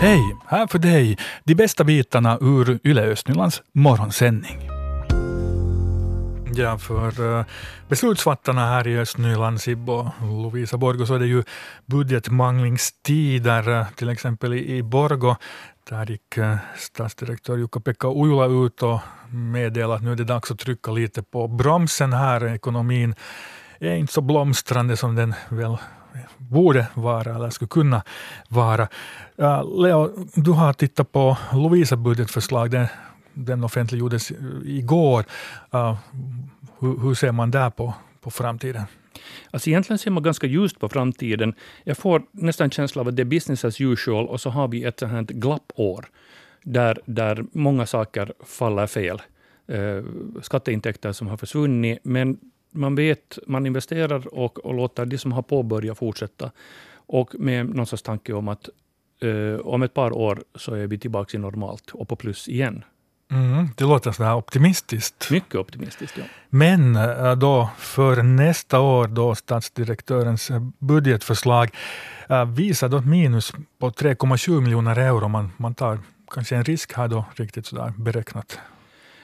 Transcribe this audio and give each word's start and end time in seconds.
Hej! 0.00 0.36
Här 0.46 0.66
för 0.66 0.78
dig 0.78 1.18
de 1.44 1.54
bästa 1.54 1.84
bitarna 1.84 2.38
ur 2.40 2.78
Yle 2.84 3.02
Östnylands 3.02 3.62
morgonsändning. 3.72 4.70
Ja, 6.54 6.78
för 6.78 7.38
eh, 7.38 7.44
beslutsfattarna 7.88 8.66
här 8.66 8.86
i 8.86 8.98
Östnyland, 8.98 9.60
Sibbo 9.60 9.92
och 9.92 10.42
Lovisa 10.42 10.76
Borgo, 10.76 11.06
så 11.06 11.14
är 11.14 11.18
det 11.18 11.26
ju 11.26 11.42
budgetmanglingstider. 11.86 13.68
Eh, 13.68 13.86
till 13.96 14.08
exempel 14.08 14.54
i, 14.54 14.82
Borgo, 14.82 15.36
där 15.90 16.10
gick 16.10 16.22
stadsdirektör 16.22 16.58
statsdirektör 16.76 17.56
Jukka-Pekka 17.56 18.08
Ujula 18.08 18.66
ut 18.66 18.82
och 18.82 19.00
meddelade 19.30 19.94
att 19.94 20.02
nu 20.02 20.12
är 20.12 20.16
det 20.16 20.24
dags 20.24 20.50
att 20.50 20.58
trycka 20.58 20.90
lite 20.90 21.22
på 21.22 21.48
bromsen 21.48 22.12
här. 22.12 22.54
Ekonomin 22.54 23.14
är 23.78 23.94
inte 23.94 24.12
så 24.12 24.20
blomstrande 24.20 24.96
som 24.96 25.14
den 25.14 25.34
väl 25.48 25.76
borde 26.38 26.86
vara 26.94 27.34
eller 27.34 27.50
skulle 27.50 27.68
kunna 27.68 28.02
vara. 28.48 28.88
Leo, 29.82 30.26
du 30.34 30.50
har 30.50 30.72
tittat 30.72 31.12
på 31.12 31.36
Lovisa 31.52 31.96
budgetförslag. 31.96 32.70
Den, 32.70 32.86
den 33.34 33.64
offentliggjordes 33.64 34.32
igår. 34.64 35.24
Hur, 36.80 37.00
hur 37.02 37.14
ser 37.14 37.32
man 37.32 37.50
där 37.50 37.70
på, 37.70 37.94
på 38.20 38.30
framtiden? 38.30 38.84
Alltså 39.50 39.70
egentligen 39.70 39.98
ser 39.98 40.10
man 40.10 40.22
ganska 40.22 40.46
ljust 40.46 40.80
på 40.80 40.88
framtiden. 40.88 41.54
Jag 41.84 41.96
får 41.96 42.22
nästan 42.32 42.70
känslan 42.70 43.00
av 43.00 43.08
att 43.08 43.16
det 43.16 43.22
är 43.22 43.24
business 43.24 43.64
as 43.64 43.80
usual 43.80 44.26
och 44.26 44.40
så 44.40 44.50
har 44.50 44.68
vi 44.68 44.84
ett 44.84 44.98
sånt 44.98 45.12
här 45.12 45.22
glappår 45.22 46.08
där, 46.62 46.98
där 47.04 47.44
många 47.52 47.86
saker 47.86 48.32
faller 48.46 48.86
fel. 48.86 49.22
Eh, 49.68 50.04
skatteintäkter 50.42 51.12
som 51.12 51.28
har 51.28 51.36
försvunnit, 51.36 51.98
men 52.02 52.38
man 52.70 52.94
vet, 52.94 53.38
man 53.46 53.66
investerar 53.66 54.34
och, 54.34 54.58
och 54.58 54.74
låter 54.74 55.06
de 55.06 55.18
som 55.18 55.32
har 55.32 55.42
påbörjat 55.42 55.98
fortsätta. 55.98 56.50
Och 56.94 57.34
med 57.38 57.74
någon 57.74 57.86
sorts 57.86 58.02
tanke 58.02 58.32
om 58.32 58.48
att 58.48 58.68
uh, 59.24 59.56
om 59.56 59.82
ett 59.82 59.94
par 59.94 60.12
år 60.12 60.42
så 60.54 60.74
är 60.74 60.86
vi 60.86 60.98
tillbaka 60.98 61.36
i 61.36 61.40
normalt 61.40 61.90
och 61.90 62.08
på 62.08 62.16
plus 62.16 62.48
igen. 62.48 62.84
Mm, 63.30 63.68
det 63.76 63.84
låter 63.84 64.12
sådär 64.12 64.34
optimistiskt. 64.34 65.30
Mycket 65.30 65.54
optimistiskt, 65.54 66.18
ja. 66.18 66.24
Men 66.50 66.96
eh, 66.96 67.36
då 67.36 67.70
för 67.78 68.22
nästa 68.22 68.80
år, 68.80 69.06
då 69.08 69.34
statsdirektörens 69.34 70.50
eh, 70.50 70.62
budgetförslag 70.78 71.70
visar 72.56 72.88
då 72.88 72.96
ett 72.96 73.06
minus 73.06 73.52
på 73.78 73.90
3,7 73.90 74.60
miljoner 74.60 74.98
euro. 74.98 75.28
Man, 75.28 75.50
man 75.56 75.74
tar 75.74 75.98
kanske 76.30 76.56
en 76.56 76.64
risk 76.64 76.92
här 76.92 77.08
då, 77.08 77.24
riktigt 77.34 77.66
sådär 77.66 77.92
beräknat. 77.96 78.58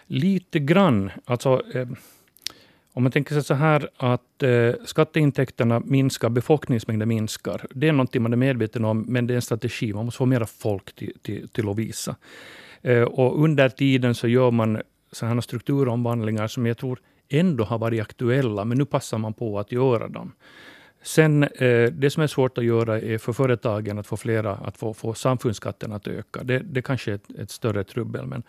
Lite 0.06 0.58
grann. 0.58 1.11
Alltså, 1.25 1.62
eh, 1.75 1.89
om 2.97 3.03
man 3.03 3.12
tänker 3.12 3.34
sig 3.34 3.45
så 3.45 3.55
här 3.55 3.89
att 3.97 4.42
eh, 4.42 4.73
skatteintäkterna 4.84 5.81
minskar, 5.81 6.28
befolkningsmängden 6.28 7.09
minskar. 7.09 7.67
Det 7.70 7.89
är 7.89 7.92
någonting 7.92 8.23
man 8.23 8.33
är 8.33 8.36
medveten 8.36 8.84
om, 8.84 9.05
men 9.09 9.27
det 9.27 9.34
är 9.34 9.36
en 9.36 9.42
strategi. 9.42 9.92
Man 9.92 10.05
måste 10.05 10.19
få 10.19 10.27
mera 10.27 10.47
folk 10.47 10.95
till, 10.95 11.12
till, 11.23 11.48
till 11.48 11.69
att 11.69 11.78
visa. 11.78 12.17
Eh, 12.83 13.03
och 13.03 13.45
under 13.45 13.69
tiden 13.69 14.14
så 14.14 14.28
gör 14.28 14.51
man 14.51 14.83
sådana 15.12 15.42
strukturomvandlingar 15.42 16.47
som 16.47 16.67
jag 16.67 16.78
tror 16.78 16.98
ändå 17.28 17.64
har 17.64 17.78
varit 17.78 18.03
aktuella, 18.03 18.64
men 18.64 18.78
nu 18.78 18.84
passar 18.84 19.19
man 19.19 19.34
på 19.34 19.58
att 19.58 19.73
göra 19.73 20.08
dem. 20.08 20.33
Sen, 21.03 21.42
eh, 21.42 21.92
det 21.92 22.11
som 22.11 22.23
är 22.23 22.27
svårt 22.27 22.58
att 22.58 22.64
göra 22.64 23.01
är 23.01 23.19
för 23.19 23.33
företagen 23.33 23.98
att 23.98 24.06
få 24.06 24.17
flera, 24.17 24.55
att 24.55 24.77
få, 24.77 24.95
få 24.95 25.14
samfundsskatten 25.14 25.92
att 25.92 26.06
öka. 26.06 26.42
Det, 26.42 26.58
det 26.58 26.83
kanske 26.83 27.11
är 27.11 27.14
ett, 27.14 27.31
ett 27.39 27.51
större 27.51 27.84
trubbel, 27.84 28.27
men 28.27 28.42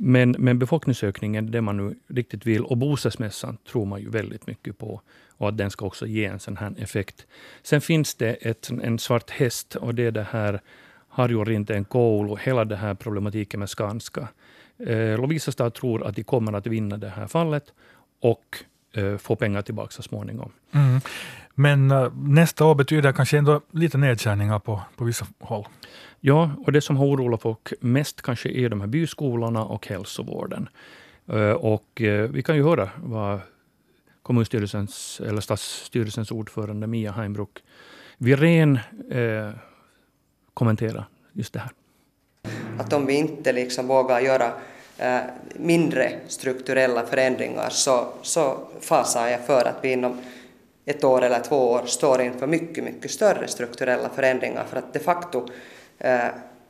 men, 0.00 0.36
men 0.38 0.58
befolkningsökningen, 0.58 1.50
det 1.50 1.60
man 1.60 1.76
nu 1.76 1.94
riktigt 2.08 2.46
vill, 2.46 2.64
och 2.64 2.76
bostadsmässan 2.76 3.56
tror 3.68 3.86
man 3.86 4.00
ju 4.00 4.10
väldigt 4.10 4.46
mycket 4.46 4.78
på. 4.78 5.00
Och 5.36 5.48
att 5.48 5.58
den 5.58 5.70
ska 5.70 5.86
också 5.86 6.06
ge 6.06 6.24
en 6.24 6.40
sån 6.40 6.56
här 6.56 6.74
effekt. 6.78 7.26
Sen 7.62 7.80
finns 7.80 8.14
det 8.14 8.32
ett, 8.32 8.70
en 8.82 8.98
svart 8.98 9.30
häst 9.30 9.76
och 9.76 9.94
det 9.94 10.02
är 10.02 10.10
det 10.10 10.26
här 10.30 10.60
Harjo 11.08 11.44
Rinteen 11.44 11.84
koulu, 11.84 12.36
hela 12.40 12.64
den 12.64 12.78
här 12.78 12.94
problematiken 12.94 13.60
med 13.60 13.70
Skanska. 13.70 14.28
Eh, 14.78 15.20
Lovisa 15.20 15.52
stad 15.52 15.74
tror 15.74 16.06
att 16.06 16.16
de 16.16 16.24
kommer 16.24 16.52
att 16.52 16.66
vinna 16.66 16.96
det 16.96 17.08
här 17.08 17.26
fallet 17.26 17.72
och 18.20 18.64
få 19.18 19.36
pengar 19.36 19.62
tillbaka 19.62 19.90
så 19.90 20.02
småningom. 20.02 20.52
Mm. 20.72 21.00
Men 21.54 21.90
uh, 21.90 22.12
nästa 22.16 22.64
år 22.64 22.74
betyder 22.74 23.12
kanske 23.12 23.38
ändå 23.38 23.60
lite 23.70 23.98
nedskärningar 23.98 24.58
på, 24.58 24.80
på 24.96 25.04
vissa 25.04 25.26
håll. 25.40 25.66
Ja, 26.20 26.50
och 26.66 26.72
det 26.72 26.80
som 26.80 26.96
har 26.96 27.06
oroat 27.06 27.42
folk 27.42 27.72
mest 27.80 28.22
kanske 28.22 28.48
är 28.48 28.68
de 28.68 28.80
här 28.80 28.88
byskolorna 28.88 29.64
och 29.64 29.86
hälsovården. 29.86 30.68
Uh, 31.32 31.52
och 31.52 32.02
vi 32.30 32.42
kan 32.42 32.56
ju 32.56 32.62
höra 32.62 32.90
vad 32.96 33.40
kommunstyrelsens, 34.22 35.20
eller 35.26 35.40
stadsstyrelsens 35.40 36.30
ordförande 36.30 36.86
Mia 36.86 37.12
Heimbrook 37.12 37.62
Virén 38.18 38.78
uh, 39.14 39.50
kommenterar 40.54 41.04
just 41.32 41.52
det 41.52 41.60
här. 41.60 41.70
Att 42.78 42.92
om 42.92 43.06
vi 43.06 43.14
inte 43.14 43.52
liksom 43.52 43.88
vågar 43.88 44.20
göra 44.20 44.52
Äh, 44.98 45.20
mindre 45.54 46.12
strukturella 46.28 47.06
förändringar 47.06 47.70
så, 47.70 48.06
så 48.22 48.58
fasar 48.80 49.28
jag 49.28 49.40
för 49.40 49.64
att 49.64 49.76
vi 49.82 49.92
inom 49.92 50.20
ett 50.84 51.04
år 51.04 51.22
eller 51.22 51.40
två 51.40 51.70
år 51.70 51.82
står 51.86 52.20
inför 52.20 52.46
mycket, 52.46 52.84
mycket 52.84 53.10
större 53.10 53.48
strukturella 53.48 54.08
förändringar 54.08 54.64
för 54.64 54.76
att 54.76 54.92
de 54.92 54.98
facto 54.98 55.48
eh, 55.98 56.26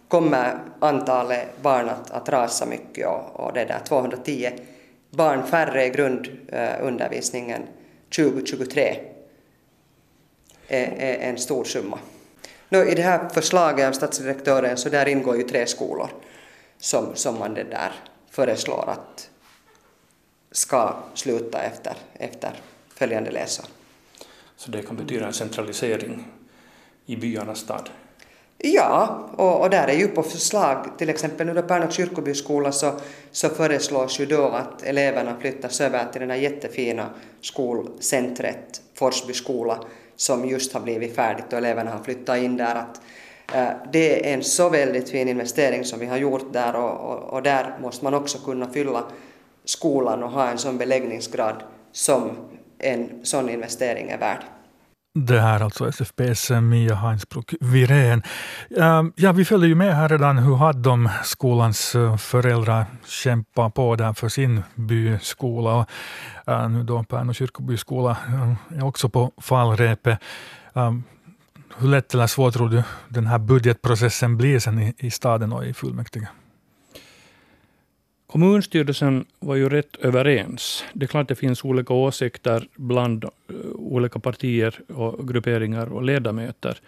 kommer 0.08 0.58
antalet 0.80 1.62
barn 1.62 1.88
att, 1.88 2.10
att 2.10 2.28
rasa 2.28 2.66
mycket 2.66 3.06
och, 3.06 3.40
och 3.40 3.52
det 3.52 3.64
där 3.64 3.80
210 3.88 4.50
barn 5.10 5.46
färre 5.46 5.84
i 5.84 5.90
grundundervisningen 5.90 7.62
äh, 7.62 8.24
eh, 8.24 8.30
2023 8.30 8.96
är, 10.68 10.92
är 10.98 11.30
en 11.30 11.38
stor 11.38 11.64
summa. 11.64 11.98
Nu, 12.68 12.88
I 12.88 12.94
det 12.94 13.02
här 13.02 13.28
förslaget 13.28 13.88
av 13.88 13.92
statsdirektören 13.92 14.76
så 14.76 14.88
där 14.88 15.08
ingår 15.08 15.36
ju 15.36 15.42
tre 15.42 15.66
skolor 15.66 16.08
som, 16.78 17.14
som 17.14 17.38
man 17.38 17.54
det 17.54 17.64
där 17.64 17.92
föreslår 18.34 18.84
att 18.88 19.30
ska 20.50 20.96
sluta 21.14 21.62
efter, 21.62 21.96
efter 22.14 22.60
följande 22.94 23.30
läsår. 23.30 23.66
Så 24.56 24.70
det 24.70 24.82
kan 24.82 24.96
betyda 24.96 25.26
en 25.26 25.32
centralisering 25.32 26.26
i 27.06 27.16
byarnas 27.16 27.58
stad? 27.58 27.90
Ja, 28.58 29.28
och, 29.36 29.60
och, 29.60 29.70
där 29.70 29.88
är 29.88 29.96
ju 29.96 30.08
på 30.08 30.22
förslag, 30.22 30.98
till 30.98 31.08
exempel 31.08 31.46
nu 31.46 31.54
då 31.54 31.62
Pärnu 31.62 31.90
kyrkobyskola 31.90 32.72
så, 32.72 32.92
så 33.30 33.48
föreslås 33.48 34.20
ju 34.20 34.26
då 34.26 34.48
att 34.48 34.82
eleverna 34.82 35.36
flyttas 35.40 35.80
över 35.80 36.12
till 36.12 36.20
den 36.20 36.30
här 36.30 36.36
jättefina 36.36 37.10
skolcentret 37.40 38.82
Forsby 38.94 39.32
skola 39.32 39.84
som 40.16 40.48
just 40.48 40.72
har 40.72 40.80
blivit 40.80 41.16
färdigt 41.16 41.52
och 41.52 41.58
eleverna 41.58 41.90
har 41.90 42.04
flyttat 42.04 42.38
in 42.38 42.56
där. 42.56 42.74
Att, 42.74 43.00
Eh, 43.52 43.68
det 43.92 44.30
är 44.30 44.34
en 44.34 44.44
så 44.44 44.68
väldigt 44.68 45.10
fin 45.10 45.28
investering 45.28 45.84
som 45.84 45.98
vi 46.00 46.06
har 46.06 46.16
gjort 46.16 46.52
där 46.52 46.76
och, 46.76 47.10
och, 47.10 47.32
och 47.32 47.42
där 47.42 47.78
måste 47.80 48.04
man 48.04 48.14
också 48.14 48.38
kunna 48.38 48.70
fylla 48.70 49.04
skolan 49.64 50.22
och 50.22 50.30
ha 50.30 50.50
en 50.50 50.58
sån 50.58 50.78
beläggningsgrad 50.78 51.62
som 51.92 52.30
en 52.78 53.08
sån 53.22 53.48
investering 53.48 54.10
är 54.10 54.18
värd. 54.18 54.44
Det 55.18 55.40
här 55.40 55.60
alltså 55.60 55.88
SFPs 55.88 56.50
Mia 56.50 56.94
Heinsbruck 56.94 57.54
Virén. 57.60 58.22
Ehm, 58.76 59.12
ja, 59.16 59.32
vi 59.32 59.44
följde 59.44 59.66
ju 59.66 59.74
med 59.74 59.96
här 59.96 60.08
redan 60.08 60.38
hur 60.38 60.56
hade 60.56 60.82
de 60.82 61.08
skolans 61.24 61.94
eh, 61.94 62.16
föräldrar 62.16 62.86
kämpat 63.06 63.74
på 63.74 63.96
där 63.96 64.12
för 64.12 64.28
sin 64.28 64.62
byskola. 64.74 65.74
Och 65.74 66.70
nu 66.70 66.82
då 66.82 67.04
Pärnu 67.04 67.34
kyrkobyskola 67.34 68.16
ehm, 68.28 68.56
är 68.78 68.84
också 68.84 69.08
på 69.08 69.32
fallrepet. 69.40 70.18
Hur 71.78 71.88
lätt 71.88 72.14
eller 72.14 72.26
svårt 72.26 72.54
tror 72.54 72.68
du 72.68 72.82
den 73.08 73.26
här 73.26 73.38
budgetprocessen 73.38 74.36
blir 74.36 74.58
sen 74.58 74.78
i, 74.78 74.94
i 74.98 75.10
staden 75.10 75.52
och 75.52 75.66
i 75.66 75.74
fullmäktige? 75.74 76.28
Kommunstyrelsen 78.26 79.24
var 79.40 79.54
ju 79.54 79.68
rätt 79.68 79.96
överens. 79.96 80.84
Det 80.92 81.04
är 81.04 81.08
klart 81.08 81.22
att 81.22 81.28
det 81.28 81.34
finns 81.34 81.64
olika 81.64 81.94
åsikter 81.94 82.68
bland 82.76 83.24
eh, 83.24 83.30
olika 83.74 84.18
partier, 84.18 84.80
och 84.92 85.28
grupperingar 85.28 85.92
och 85.92 86.02
ledamöter. 86.02 86.78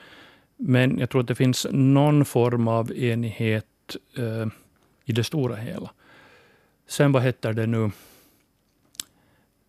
Men 0.56 0.98
jag 0.98 1.10
tror 1.10 1.20
att 1.20 1.28
det 1.28 1.34
finns 1.34 1.66
någon 1.70 2.24
form 2.24 2.68
av 2.68 2.92
enighet 2.92 3.96
eh, 4.16 4.46
i 5.04 5.12
det 5.12 5.24
stora 5.24 5.56
hela. 5.56 5.90
Sen 6.88 7.12
vad 7.12 7.22
heter 7.22 7.52
det 7.52 7.66
nu? 7.66 7.90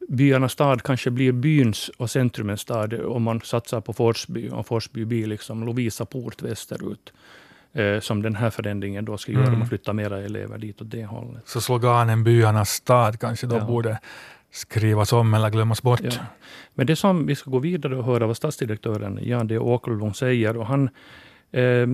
Byarnas 0.07 0.51
stad 0.51 0.83
kanske 0.83 1.11
blir 1.11 1.31
byns 1.31 1.89
och 1.97 2.09
centrumens 2.09 2.61
stad 2.61 2.93
om 2.93 3.23
man 3.23 3.41
satsar 3.41 3.81
på 3.81 3.93
Forsby. 3.93 4.49
Och 4.49 4.67
Forsby 4.67 5.05
blir 5.05 5.27
liksom 5.27 5.65
Lovisa 5.65 6.05
port 6.05 6.41
västerut 6.41 7.13
eh, 7.73 7.99
som 7.99 8.21
den 8.21 8.35
här 8.35 8.49
förändringen 8.49 9.05
då 9.05 9.17
ska 9.17 9.31
göra. 9.31 9.47
Mm. 9.47 9.59
Man 9.59 9.67
flyttar 9.67 9.93
mera 9.93 10.19
elever 10.19 10.57
dit 10.57 10.81
åt 10.81 10.91
det 10.91 11.05
hållet. 11.05 11.47
Så 11.47 11.61
sloganen 11.61 12.23
byarnas 12.23 12.69
stad 12.69 13.19
kanske 13.19 13.47
då 13.47 13.55
ja. 13.55 13.65
borde 13.65 13.99
skrivas 14.51 15.13
om 15.13 15.33
eller 15.33 15.49
glömmas 15.49 15.81
bort. 15.81 16.01
Ja. 16.03 16.11
Men 16.73 16.87
det 16.87 16.95
som 16.95 17.25
vi 17.25 17.35
ska 17.35 17.51
gå 17.51 17.59
vidare 17.59 17.95
och 17.95 18.03
höra 18.03 18.27
vad 18.27 18.37
stadsdirektören 18.37 19.19
Jan 19.21 19.47
D. 19.47 19.57
Åkerblom 19.57 20.13
säger. 20.13 20.57
Och 20.57 20.65
han, 20.65 20.89
eh, 21.51 21.87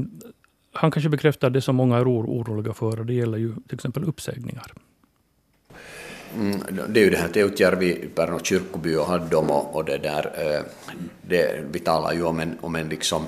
han 0.74 0.92
kanske 0.92 1.10
bekräftar 1.10 1.50
det 1.50 1.62
som 1.62 1.76
många 1.76 1.98
är 1.98 2.06
oroliga 2.06 2.74
för. 2.74 3.00
Och 3.00 3.06
det 3.06 3.14
gäller 3.14 3.38
ju 3.38 3.54
till 3.68 3.76
exempel 3.76 4.04
uppsägningar. 4.04 4.74
Mm, 6.36 6.64
det 6.90 7.00
är 7.00 7.04
ju 7.04 7.10
det 7.10 7.18
här 7.18 7.28
Teutjärvi, 7.28 8.10
Pärnu 8.16 8.40
kyrkoby 8.44 8.96
och 8.96 9.06
Haddom 9.06 9.52
och, 9.52 9.76
och 9.76 9.86
det 9.86 9.98
där. 9.98 10.32
Eh, 10.38 10.62
det, 11.22 11.64
vi 11.72 11.80
talar 11.80 12.14
ju 12.14 12.24
om 12.24 12.40
en, 12.40 12.58
om 12.62 12.76
en 12.76 12.90
liksom 12.90 13.26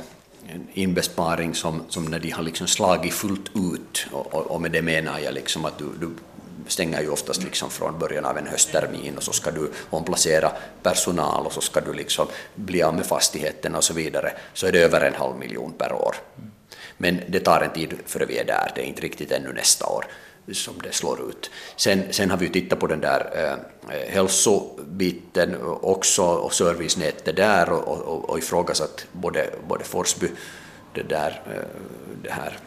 en 0.47 0.67
inbesparing 0.73 1.55
som, 1.55 1.83
som 1.89 2.05
när 2.05 2.19
de 2.19 2.29
har 2.29 2.43
liksom 2.43 2.67
slagit 2.67 3.13
fullt 3.13 3.51
ut, 3.55 4.07
och, 4.11 4.33
och, 4.33 4.51
och 4.51 4.61
med 4.61 4.71
det 4.71 4.81
menar 4.81 5.19
jag 5.19 5.33
liksom 5.33 5.65
att 5.65 5.77
du, 5.77 5.85
du 5.99 6.09
stänger 6.67 7.01
ju 7.01 7.09
oftast 7.09 7.43
liksom 7.43 7.69
från 7.69 7.99
början 7.99 8.25
av 8.25 8.37
en 8.37 8.47
hösttermin 8.47 9.17
och 9.17 9.23
så 9.23 9.31
ska 9.31 9.51
du 9.51 9.71
omplacera 9.89 10.51
personal 10.83 11.45
och 11.45 11.53
så 11.53 11.61
ska 11.61 11.81
du 11.81 11.93
liksom 11.93 12.27
bli 12.55 12.83
av 12.83 12.95
med 12.95 13.05
fastigheten 13.05 13.75
och 13.75 13.83
så 13.83 13.93
vidare, 13.93 14.31
så 14.53 14.67
är 14.67 14.71
det 14.71 14.79
över 14.79 15.01
en 15.01 15.13
halv 15.13 15.37
miljon 15.37 15.73
per 15.77 15.93
år. 15.93 16.15
Men 16.97 17.21
det 17.27 17.39
tar 17.39 17.61
en 17.61 17.73
tid 17.73 17.93
före 18.05 18.25
vi 18.25 18.37
är 18.37 18.45
där, 18.45 18.71
det 18.75 18.81
är 18.81 18.85
inte 18.85 19.01
riktigt 19.01 19.31
ännu 19.31 19.53
nästa 19.53 19.85
år 19.85 20.05
som 20.53 20.73
det 20.83 20.91
slår 20.91 21.29
ut. 21.29 21.51
Sen, 21.75 22.13
sen 22.13 22.29
har 22.29 22.37
vi 22.37 22.45
ju 22.45 22.51
tittat 22.51 22.79
på 22.79 22.87
den 22.87 23.01
där 23.01 23.29
eh, 23.33 24.09
hälsobiten 24.09 25.55
också 25.81 26.23
och 26.23 26.53
servicenätet 26.53 27.35
där 27.35 27.69
och, 27.69 27.87
och, 27.87 28.29
och 28.29 28.37
ifrågasatt 28.37 29.05
både, 29.11 29.49
både 29.67 29.83
Forsby, 29.83 30.27
det 30.93 31.03
där, 31.03 31.41
eh, 31.53 31.81
det 32.23 32.31
här 32.31 32.59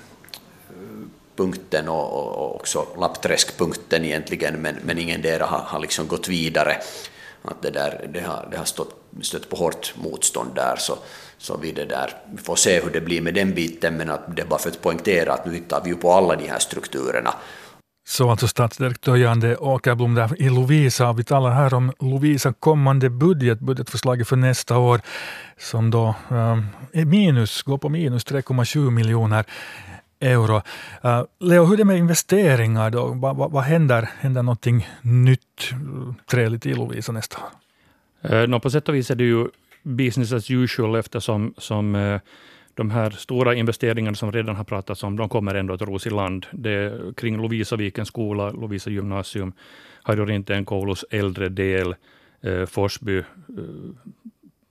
eh, 0.70 1.08
punkten 1.36 1.88
och, 1.88 2.12
och 2.12 2.54
också 2.54 2.86
Lappträskpunkten 2.98 4.04
egentligen, 4.04 4.54
men, 4.54 4.76
men 4.82 4.98
ingen 4.98 5.22
där 5.22 5.40
har, 5.40 5.58
har 5.58 5.80
liksom 5.80 6.08
gått 6.08 6.28
vidare. 6.28 6.76
Att 7.42 7.62
det, 7.62 7.70
där, 7.70 8.10
det 8.14 8.20
har, 8.20 8.48
det 8.50 8.56
har 8.56 8.64
stått, 8.64 9.02
stött 9.22 9.48
på 9.48 9.56
hårt 9.56 9.94
motstånd 9.96 10.54
där, 10.54 10.76
så, 10.78 10.98
så 11.38 11.56
vi, 11.56 11.72
det 11.72 11.84
där, 11.84 12.12
vi 12.32 12.42
får 12.42 12.56
se 12.56 12.80
hur 12.80 12.90
det 12.90 13.00
blir 13.00 13.20
med 13.20 13.34
den 13.34 13.54
biten, 13.54 13.96
men 13.96 14.10
att 14.10 14.36
det 14.36 14.42
är 14.42 14.46
bara 14.46 14.58
för 14.58 14.70
att 14.70 14.82
poängtera 14.82 15.32
att 15.32 15.46
nu 15.46 15.52
tittar 15.52 15.80
vi 15.84 15.90
ju 15.90 15.96
på 15.96 16.12
alla 16.12 16.36
de 16.36 16.48
här 16.48 16.58
strukturerna. 16.58 17.34
Så 18.08 18.30
alltså 18.30 18.48
statsdirektör 18.48 19.16
Jande 19.16 19.56
Åkerblom 19.56 20.14
där 20.14 20.42
i 20.42 20.48
Lovisa. 20.50 21.12
Vi 21.12 21.24
talar 21.24 21.50
här 21.50 21.74
om 21.74 21.92
Lovisa 22.00 22.52
kommande 22.52 23.10
budget, 23.10 23.60
budgetförslaget 23.60 24.28
för 24.28 24.36
nästa 24.36 24.78
år, 24.78 25.00
som 25.58 25.90
då 25.90 26.14
um, 26.28 26.66
är 26.92 27.04
minus, 27.04 27.62
går 27.62 27.78
på 27.78 27.88
minus 27.88 28.26
3,7 28.26 28.90
miljoner 28.90 29.44
euro. 30.20 30.56
Uh, 31.04 31.22
Leo, 31.40 31.64
hur 31.64 31.72
är 31.72 31.76
det 31.76 31.84
med 31.84 31.98
investeringar? 31.98 32.90
Då? 32.90 33.06
Vad, 33.06 33.36
va, 33.36 33.48
va 33.48 33.60
händer? 33.60 34.10
Händer 34.18 34.42
någonting 34.42 34.88
nytt, 35.02 35.70
eh, 35.72 36.14
trevligt 36.30 36.66
i 36.66 36.74
Lovisa 36.74 37.12
nästa 37.12 37.38
år? 37.38 37.50
Eh, 38.30 38.42
uh, 38.42 38.48
no, 38.48 38.60
på 38.60 38.70
sätt 38.70 38.88
och 38.88 38.94
vis 38.94 39.10
är 39.10 39.14
det 39.14 39.24
ju 39.24 39.48
business 39.82 40.32
as 40.32 40.50
usual 40.50 40.96
eftersom 40.96 41.54
som, 41.58 41.94
uh, 41.94 42.20
de 42.78 42.90
här 42.90 43.10
stora 43.10 43.54
investeringarna 43.54 44.14
som 44.14 44.32
redan 44.32 44.56
har 44.56 44.64
pratats 44.64 45.02
om, 45.02 45.16
de 45.16 45.28
kommer 45.28 45.54
ändå 45.54 45.74
att 45.74 45.82
ros 45.82 46.06
i 46.06 46.10
land. 46.10 46.46
Det, 46.50 47.16
kring 47.16 47.36
Lovisavikens 47.36 48.08
skola, 48.08 48.50
Lovisa 48.50 48.90
gymnasium, 48.90 49.52
Harjo 50.02 50.64
Koulos 50.64 51.04
äldre 51.10 51.48
del, 51.48 51.94
eh, 52.40 52.66
Forsby 52.66 53.18
eh, 53.18 53.24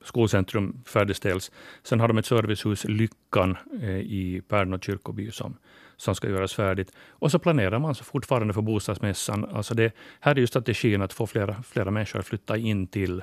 skolcentrum 0.04 0.82
färdigställs. 0.86 1.52
Sen 1.82 2.00
har 2.00 2.08
de 2.08 2.18
ett 2.18 2.26
servicehus, 2.26 2.84
Lyckan, 2.84 3.56
eh, 3.82 3.98
i 3.98 4.42
Pärnu 4.48 4.78
kyrkoby 4.78 5.30
som, 5.30 5.56
som 5.96 6.14
ska 6.14 6.28
göras 6.28 6.54
färdigt. 6.54 6.92
Och 7.08 7.30
så 7.30 7.38
planerar 7.38 7.78
man 7.78 7.94
så 7.94 8.04
fortfarande 8.04 8.54
för 8.54 8.62
bostadsmässan. 8.62 9.44
Alltså 9.44 9.74
det, 9.74 9.92
här 10.20 10.34
är 10.34 10.40
ju 10.40 10.46
strategin 10.46 11.02
att 11.02 11.12
få 11.12 11.26
flera, 11.26 11.62
flera 11.62 11.90
människor 11.90 12.18
att 12.18 12.26
flytta 12.26 12.56
in 12.56 12.86
till 12.86 13.22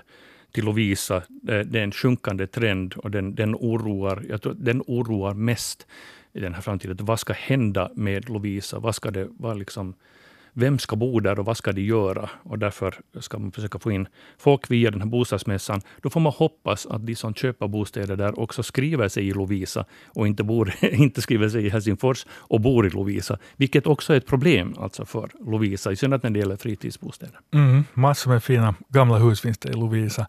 till 0.56 0.66
Lovisa. 0.66 1.16
Eh, 1.48 1.60
det 1.60 1.80
är 1.80 1.84
en 1.84 1.92
sjunkande 1.92 2.48
trend 2.48 2.94
och 2.94 3.12
den, 3.12 3.36
den, 3.36 3.56
oroar, 3.56 4.26
jag 4.30 4.42
tror, 4.42 4.54
den 4.54 4.82
oroar 4.88 5.34
mest 5.34 5.88
i 6.34 6.40
den 6.40 6.54
här 6.54 6.62
framtiden. 6.62 6.98
Vad 7.00 7.20
ska 7.20 7.34
hända 7.34 7.92
med 7.96 8.30
Lovisa? 8.30 8.80
Vad 8.80 8.96
ska 8.96 9.12
det, 9.12 9.28
vara 9.38 9.54
liksom, 9.54 9.94
vem 10.58 10.80
ska 10.80 10.96
bo 10.96 11.20
där 11.20 11.40
och 11.40 11.46
vad 11.46 11.58
ska 11.58 11.72
de 11.72 11.82
göra? 11.82 12.30
Och 12.44 12.60
därför 12.60 12.96
ska 13.20 13.40
man 13.40 13.52
försöka 13.52 13.80
få 13.80 13.92
in 13.92 14.08
folk 14.38 14.72
via 14.72 14.92
den 14.92 15.02
här 15.02 15.08
bostadsmässan. 15.08 15.82
Då 16.02 16.10
får 16.10 16.20
man 16.20 16.34
hoppas 16.34 16.86
att 16.86 17.06
de 17.06 17.16
som 17.16 17.34
köper 17.34 17.68
bostäder 17.68 18.16
där 18.16 18.40
också 18.40 18.64
skriver 18.64 19.08
sig 19.08 19.28
i 19.28 19.34
Lovisa 19.34 19.86
och 20.06 20.28
inte, 20.28 20.44
bor, 20.44 20.74
inte 20.82 21.22
skriver 21.22 21.50
sig 21.50 21.66
i 21.66 21.70
Helsingfors 21.70 22.26
och 22.30 22.62
bor 22.62 22.88
i 22.88 22.90
Lovisa, 22.90 23.38
vilket 23.56 23.88
också 23.88 24.14
är 24.14 24.18
ett 24.18 24.28
problem 24.28 24.76
alltså 24.80 25.06
för 25.06 25.30
Lovisa, 25.46 25.92
i 25.92 25.96
synnerhet 25.96 26.24
när 26.24 26.30
det 26.30 26.40
gäller 26.40 26.58
fritidsbostäder. 26.58 27.40
Mm, 27.54 27.84
massor 27.94 28.32
med 28.32 28.44
fina 28.44 28.76
gamla 28.90 29.18
hus 29.18 29.42
finns 29.42 29.58
det 29.58 29.70
i 29.70 29.74
Lovisa, 29.74 30.28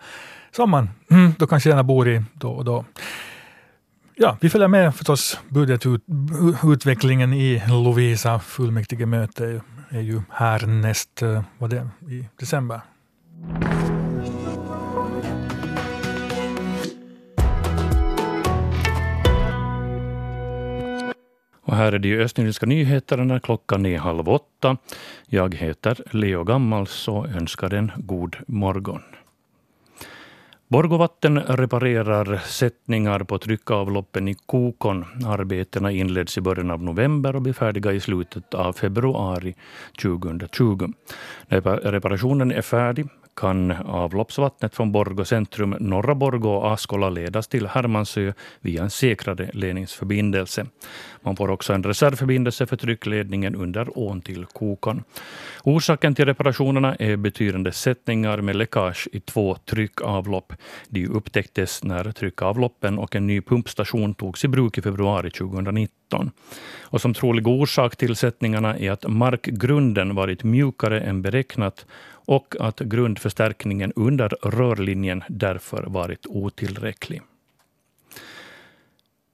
som 0.51 0.71
man 0.71 0.91
mm, 1.11 1.33
då 1.39 1.47
kanske 1.47 1.69
gärna 1.69 1.85
bor 1.85 2.09
i 2.09 2.23
då 2.33 2.51
och 2.51 2.65
då. 2.65 2.85
Ja, 4.19 4.37
vi 4.41 4.51
följer 4.51 4.69
med 4.69 4.95
förstås 4.95 5.41
budgetutvecklingen 5.49 7.33
i 7.33 7.63
Lovisa 7.69 8.41
fullmäktigemöte 8.41 9.61
är 9.91 10.01
ju 10.01 10.23
härnäst, 10.31 10.83
näst, 10.83 11.23
eh, 11.23 11.43
vad 11.59 11.71
det, 11.71 11.89
i 12.11 12.29
december. 12.41 12.81
Och 21.63 21.77
här 21.77 21.93
är 21.93 21.99
de 21.99 22.17
Östnyländska 22.17 22.67
nyheterna. 22.67 23.41
Klockan 23.41 23.87
är 23.87 23.99
halv 23.99 24.29
åtta. 24.29 24.77
Jag 25.27 25.55
heter 25.55 26.03
Leo 26.11 26.45
Gammals 26.45 27.09
och 27.09 27.29
önskar 27.29 27.75
en 27.75 27.93
god 27.97 28.37
morgon. 28.47 29.03
Borgovatten 30.69 31.41
reparerar 31.41 32.37
sättningar 32.37 33.19
på 33.21 33.39
tryckavloppen 33.39 34.29
i 34.29 34.35
Kokon. 34.47 35.05
Arbetena 35.27 35.91
inleds 35.91 36.39
i 36.39 36.41
början 36.41 36.71
av 36.71 36.83
november 36.83 37.37
och 37.37 37.43
blir 37.43 37.53
färdiga 37.53 37.93
i 37.93 38.01
slutet 38.01 38.55
av 38.55 38.73
februari 38.73 39.55
2020. 40.03 40.89
När 41.49 41.61
reparationen 41.91 42.53
är 42.53 42.63
färdig 42.63 43.09
kan 43.37 43.71
avloppsvattnet 43.71 44.75
från 44.75 44.93
Borgå 44.93 45.25
centrum, 45.25 45.77
norra 45.81 46.15
Borgå 46.15 46.55
och 46.55 46.73
Askola 46.73 47.09
ledas 47.09 47.49
till 47.49 47.67
Hermansö 47.67 48.33
via 48.61 48.83
en 48.83 48.91
säkrare 48.91 49.51
ledningsförbindelse. 49.53 50.67
Man 51.23 51.37
får 51.37 51.51
också 51.51 51.73
en 51.73 51.83
reservförbindelse 51.83 52.67
för 52.67 52.77
tryckledningen 52.77 53.55
under 53.55 53.99
ån 53.99 54.21
till 54.21 54.45
Kokon. 54.45 55.03
Orsaken 55.63 56.15
till 56.15 56.25
reparationerna 56.25 56.95
är 56.95 57.17
betydande 57.17 57.73
sättningar 57.73 58.41
med 58.41 58.57
läckage 58.57 59.09
i 59.13 59.21
två 59.21 59.55
tryckavlopp. 59.55 60.53
De 60.89 61.07
upptäcktes 61.07 61.85
när 61.85 62.13
tryckavloppen 62.13 62.99
och 62.99 63.17
en 63.17 63.27
ny 63.27 63.41
pumpstation 63.41 64.15
togs 64.15 64.45
i 64.45 64.49
bruk 64.49 64.79
i 64.79 64.83
februari 64.83 65.31
2019. 65.31 66.31
Och 66.81 67.01
som 67.01 67.15
trolig 67.15 67.49
orsak 67.49 67.97
till 67.97 68.17
sättningarna 68.17 68.79
är 68.79 68.91
att 68.91 69.09
markgrunden 69.09 70.15
varit 70.15 70.45
mjukare 70.45 71.01
än 71.01 71.23
beräknat 71.23 71.87
och 72.27 72.57
att 72.61 72.81
grundförstärkningen 72.81 73.93
under 73.97 74.29
rörlinjen 74.43 75.23
därför 75.29 75.83
varit 75.83 76.27
otillräcklig. 76.27 77.23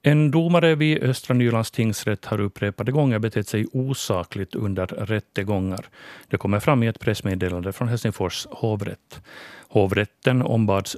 En 0.05 0.31
domare 0.31 0.75
vid 0.75 1.03
Östra 1.03 1.35
Nylands 1.35 1.71
tingsrätt 1.71 2.25
har 2.25 2.41
upprepade 2.41 2.93
gånger 2.93 3.19
betett 3.19 3.49
sig 3.49 3.67
osakligt 3.73 4.55
under 4.55 4.87
rättegångar. 4.87 5.87
Det 6.29 6.37
kommer 6.37 6.61
fram 6.61 6.83
i 6.83 6.87
ett 6.87 7.01
pressmeddelande 7.01 7.73
från 7.73 7.89
Helsingfors 7.89 8.47
hovrätt. 8.51 9.21
Hovrätten 9.69 10.43
ombads 10.43 10.97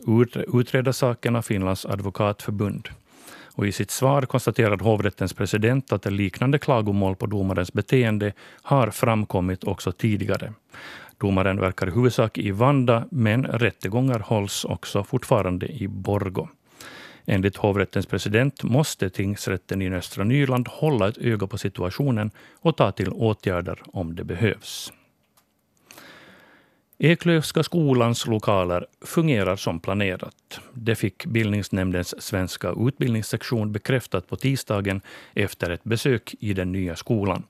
utreda 0.55 0.93
saken 0.93 1.37
av 1.37 1.43
Finlands 1.43 1.87
advokatförbund. 1.87 2.89
Och 3.57 3.67
I 3.67 3.73
sitt 3.73 3.91
svar 3.91 4.23
konstaterar 4.23 4.79
hovrättens 4.79 5.33
president 5.33 5.93
att 5.93 6.13
liknande 6.13 6.59
klagomål 6.59 7.17
på 7.17 7.27
domarens 7.27 7.73
beteende 7.73 8.33
har 8.63 8.91
framkommit 8.91 9.65
också 9.65 9.93
tidigare. 9.93 10.53
Domaren 11.19 11.61
verkar 11.61 11.89
i 11.89 11.91
huvudsak 11.91 12.39
i 12.39 12.51
Vanda, 12.51 13.05
men 13.11 13.45
rättegångar 13.47 14.19
hålls 14.19 14.65
också 14.65 15.05
fortfarande 15.05 15.67
i 15.67 15.89
Borgo. 15.89 16.49
Enligt 17.27 17.57
hovrättens 17.57 18.07
president 18.07 18.63
måste 18.63 19.11
tingsrätten 19.11 19.83
i 19.83 19.95
Östra 19.95 20.25
Nyland 20.25 20.69
hålla 20.69 21.09
ett 21.09 21.19
öga 21.19 21.47
på 21.47 21.59
situationen 21.59 22.31
och 22.61 22.77
ta 22.77 22.93
till 22.93 23.13
åtgärder 23.13 23.79
om 23.87 24.15
det 24.15 24.25
behövs. 24.25 24.93
Eklövska 26.99 27.63
skolans 27.63 28.27
lokaler 28.27 28.87
fungerar 29.01 29.57
som 29.57 29.81
planerat. 29.81 30.61
Det 30.73 30.95
fick 30.95 31.27
bildningsnämndens 31.27 32.23
svenska 32.23 32.75
utbildningssektion 32.79 33.73
bekräftat 33.73 34.29
på 34.29 34.37
tisdagen 34.37 35.01
efter 35.35 35.71
ett 35.71 35.85
besök 35.85 36.35
i 36.41 36.55
den 36.55 36.73
nya 36.73 36.97
skolan. 36.97 37.43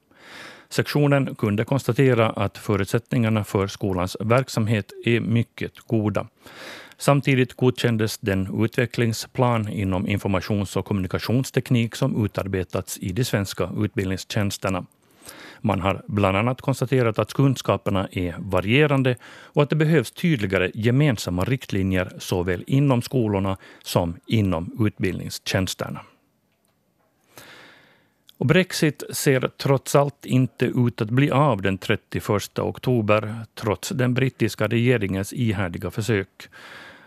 Sektionen 0.75 1.35
kunde 1.35 1.64
konstatera 1.64 2.31
att 2.31 2.59
förutsättningarna 2.59 3.45
för 3.45 3.66
skolans 3.66 4.16
verksamhet 4.21 4.93
är 5.04 5.21
mycket 5.21 5.81
goda. 5.81 6.26
Samtidigt 6.99 7.54
godkändes 7.54 8.19
den 8.19 8.64
utvecklingsplan 8.64 9.69
inom 9.69 10.09
informations 10.09 10.76
och 10.76 10.85
kommunikationsteknik 10.85 11.95
som 11.95 12.25
utarbetats 12.25 12.99
i 12.99 13.12
de 13.12 13.25
svenska 13.25 13.71
utbildningstjänsterna. 13.78 14.87
Man 15.61 15.81
har 15.81 16.02
bland 16.07 16.37
annat 16.37 16.61
konstaterat 16.61 17.19
att 17.19 17.33
kunskaperna 17.33 18.09
är 18.12 18.35
varierande 18.38 19.16
och 19.26 19.62
att 19.62 19.71
det 19.71 19.76
behövs 19.76 20.11
tydligare 20.11 20.71
gemensamma 20.75 21.45
riktlinjer 21.45 22.12
såväl 22.19 22.64
inom 22.66 23.02
skolorna 23.02 23.57
som 23.83 24.16
inom 24.26 24.87
utbildningstjänsterna. 24.87 26.00
Och 28.38 28.47
Brexit 28.47 29.03
ser 29.11 29.50
trots 29.57 29.95
allt 29.95 30.26
inte 30.26 30.64
ut 30.64 31.00
att 31.00 31.11
bli 31.11 31.31
av 31.31 31.62
den 31.62 31.79
31 31.79 32.59
oktober, 32.59 33.35
trots 33.55 33.88
den 33.88 34.14
brittiska 34.14 34.67
regeringens 34.67 35.33
ihärdiga 35.33 35.91
försök. 35.91 36.49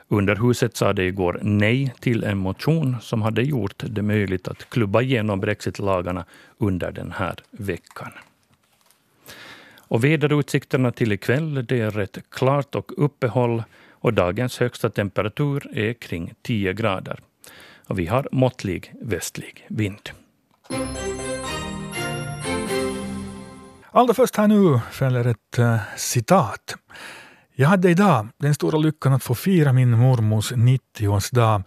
Underhuset 0.08 0.78
sade 0.78 1.04
igår 1.04 1.40
nej 1.44 1.94
till 2.00 2.24
en 2.24 2.38
motion 2.38 2.96
som 3.02 3.22
hade 3.22 3.42
gjort 3.42 3.84
det 3.88 4.02
möjligt 4.02 4.48
att 4.48 4.70
klubba 4.70 5.02
igenom 5.02 5.40
brexitlagarna 5.40 6.26
under 6.58 6.92
den 6.92 7.12
här 7.12 7.36
veckan. 7.52 8.12
Och 9.78 10.04
väderutsikterna 10.04 10.92
till 10.92 11.12
ikväll 11.12 11.66
det 11.66 11.80
är 11.80 11.92
rätt 11.92 12.18
klart 12.30 12.76
och 12.76 12.92
uppehåll 13.06 13.64
och 13.92 14.14
dagens 14.14 14.60
högsta 14.60 14.90
temperatur 14.90 15.68
är 15.78 15.94
kring 15.94 16.34
10 16.42 16.74
grader. 16.74 17.20
Och 17.88 18.00
vi 18.00 18.06
har 18.06 18.28
måttlig 18.32 18.94
västlig 19.02 19.66
vind. 19.68 20.12
Allra 23.98 24.14
först 24.14 24.36
här 24.36 24.48
nu 24.48 24.80
följer 24.92 25.28
ett 25.28 25.60
uh, 25.60 25.78
citat. 25.96 26.76
Jag 27.56 27.70
hade 27.70 27.90
idag 27.90 28.28
den 28.38 28.56
stora 28.56 28.78
lyckan 28.78 29.14
att 29.14 29.24
få 29.24 29.36
fira 29.36 29.74
min 29.74 29.92
mormors 29.92 30.52
90-årsdag, 30.52 31.64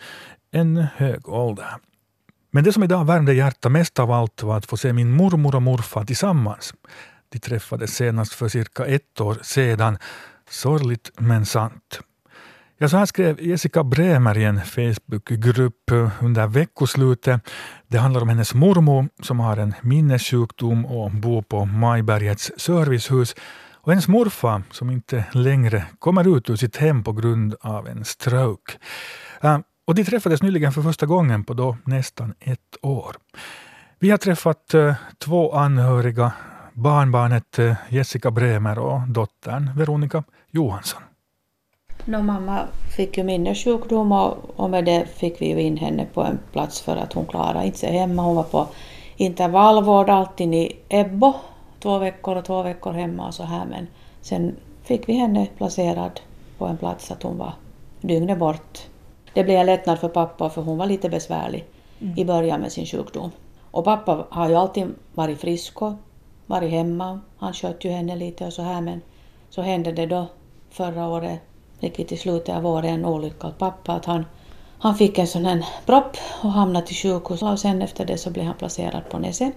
en 0.50 0.76
hög 0.76 1.28
ålder. 1.28 1.76
Men 2.50 2.64
det 2.64 2.72
som 2.72 2.82
idag 2.82 3.04
värmde 3.04 3.34
hjärtat 3.34 3.72
mest 3.72 3.98
av 3.98 4.10
allt 4.10 4.42
var 4.42 4.56
att 4.56 4.66
få 4.66 4.76
se 4.76 4.92
min 4.92 5.10
mormor 5.10 5.54
och 5.54 5.62
morfar 5.62 6.04
tillsammans. 6.04 6.74
De 7.28 7.38
träffades 7.38 7.94
senast 7.94 8.32
för 8.32 8.48
cirka 8.48 8.86
ett 8.86 9.20
år 9.20 9.38
sedan. 9.42 9.98
Sorgligt 10.50 11.10
men 11.18 11.46
sant. 11.46 12.00
Ja, 12.82 12.88
så 12.88 12.96
här 12.96 13.06
skrev 13.06 13.40
Jessica 13.40 13.84
Bremer 13.84 14.38
i 14.38 14.44
en 14.44 14.60
Facebookgrupp 14.60 15.90
under 16.20 16.46
veckoslutet. 16.46 17.40
Det 17.88 17.98
handlar 17.98 18.20
om 18.20 18.28
hennes 18.28 18.54
mormor 18.54 19.08
som 19.22 19.40
har 19.40 19.56
en 19.56 19.74
minnessjukdom 19.82 20.86
och 20.86 21.10
bor 21.10 21.42
på 21.42 21.64
Majbergets 21.64 22.52
servicehus 22.56 23.34
och 23.74 23.92
hennes 23.92 24.08
morfar 24.08 24.62
som 24.70 24.90
inte 24.90 25.24
längre 25.32 25.84
kommer 25.98 26.36
ut 26.36 26.50
ur 26.50 26.56
sitt 26.56 26.76
hem 26.76 27.04
på 27.04 27.12
grund 27.12 27.54
av 27.60 27.88
en 27.88 28.04
stroke. 28.04 28.72
Eh, 29.40 29.58
och 29.86 29.94
de 29.94 30.04
träffades 30.04 30.42
nyligen 30.42 30.72
för 30.72 30.82
första 30.82 31.06
gången 31.06 31.44
på 31.44 31.54
då 31.54 31.76
nästan 31.84 32.34
ett 32.40 32.76
år. 32.82 33.16
Vi 33.98 34.10
har 34.10 34.18
träffat 34.18 34.74
eh, 34.74 34.94
två 35.18 35.52
anhöriga, 35.52 36.32
barnbarnet 36.72 37.58
eh, 37.58 37.74
Jessica 37.88 38.30
Bremer 38.30 38.78
och 38.78 39.08
dottern 39.08 39.70
Veronica 39.76 40.24
Johansson. 40.50 41.02
No, 42.04 42.22
mamma 42.22 42.66
fick 42.96 43.18
ju 43.18 43.24
minnessjukdom 43.24 44.12
och, 44.12 44.36
och 44.56 44.70
med 44.70 44.84
det 44.84 45.06
fick 45.06 45.40
vi 45.40 45.46
ju 45.48 45.60
in 45.60 45.76
henne 45.76 46.06
på 46.14 46.22
en 46.22 46.38
plats 46.52 46.80
för 46.80 46.96
att 46.96 47.12
hon 47.12 47.26
klarade 47.26 47.66
inte 47.66 47.78
sig 47.78 47.92
hemma. 47.92 48.22
Hon 48.22 48.36
var 48.36 48.42
på 48.42 48.66
intervallvård 49.16 50.10
alltid 50.10 50.54
i 50.54 50.76
Ebbo, 50.88 51.32
två 51.80 51.98
veckor 51.98 52.36
och 52.36 52.44
två 52.44 52.62
veckor 52.62 52.92
hemma 52.92 53.26
och 53.26 53.34
så 53.34 53.42
här 53.42 53.66
men 53.66 53.86
sen 54.20 54.56
fick 54.82 55.08
vi 55.08 55.12
henne 55.12 55.46
placerad 55.56 56.20
på 56.58 56.66
en 56.66 56.76
plats 56.76 57.10
att 57.10 57.22
hon 57.22 57.38
var 57.38 57.52
dygnet 58.00 58.38
bort. 58.38 58.78
Det 59.34 59.44
blev 59.44 59.60
en 59.60 59.66
lättnad 59.66 59.98
för 59.98 60.08
pappa 60.08 60.50
för 60.50 60.62
hon 60.62 60.78
var 60.78 60.86
lite 60.86 61.08
besvärlig 61.08 61.64
mm. 62.00 62.18
i 62.18 62.24
början 62.24 62.60
med 62.60 62.72
sin 62.72 62.86
sjukdom. 62.86 63.30
Och 63.70 63.84
pappa 63.84 64.26
har 64.30 64.48
ju 64.48 64.54
alltid 64.54 64.86
varit 65.14 65.40
frisk 65.40 65.82
och 65.82 65.92
varit 66.46 66.70
hemma. 66.70 67.20
Han 67.38 67.52
skötte 67.52 67.88
ju 67.88 67.94
henne 67.94 68.16
lite 68.16 68.46
och 68.46 68.52
så 68.52 68.62
här 68.62 68.80
men 68.80 69.00
så 69.50 69.62
hände 69.62 69.92
det 69.92 70.06
då 70.06 70.26
förra 70.70 71.08
året 71.08 71.40
vilket 71.80 72.12
i 72.12 72.16
slutet 72.16 72.56
av 72.56 72.66
året 72.66 72.90
en 72.90 73.04
olycka 73.04 73.46
åt 73.46 73.58
pappa. 73.58 73.92
Att 73.92 74.04
han, 74.04 74.24
han 74.78 74.94
fick 74.94 75.18
en 75.18 75.26
sån 75.26 75.44
här 75.44 75.66
propp 75.86 76.16
och 76.42 76.52
hamnade 76.52 76.86
till 76.86 76.96
sjukhus 76.96 77.42
och 77.42 77.58
sen 77.58 77.82
efter 77.82 78.06
det 78.06 78.18
så 78.18 78.30
blev 78.30 78.44
han 78.44 78.54
placerad 78.54 79.08
på 79.10 79.18
Nese. 79.18 79.52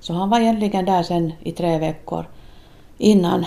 Så 0.00 0.12
han 0.12 0.30
var 0.30 0.40
egentligen 0.40 0.84
där 0.84 1.02
sen 1.02 1.32
i 1.40 1.52
tre 1.52 1.78
veckor 1.78 2.26
innan, 2.98 3.46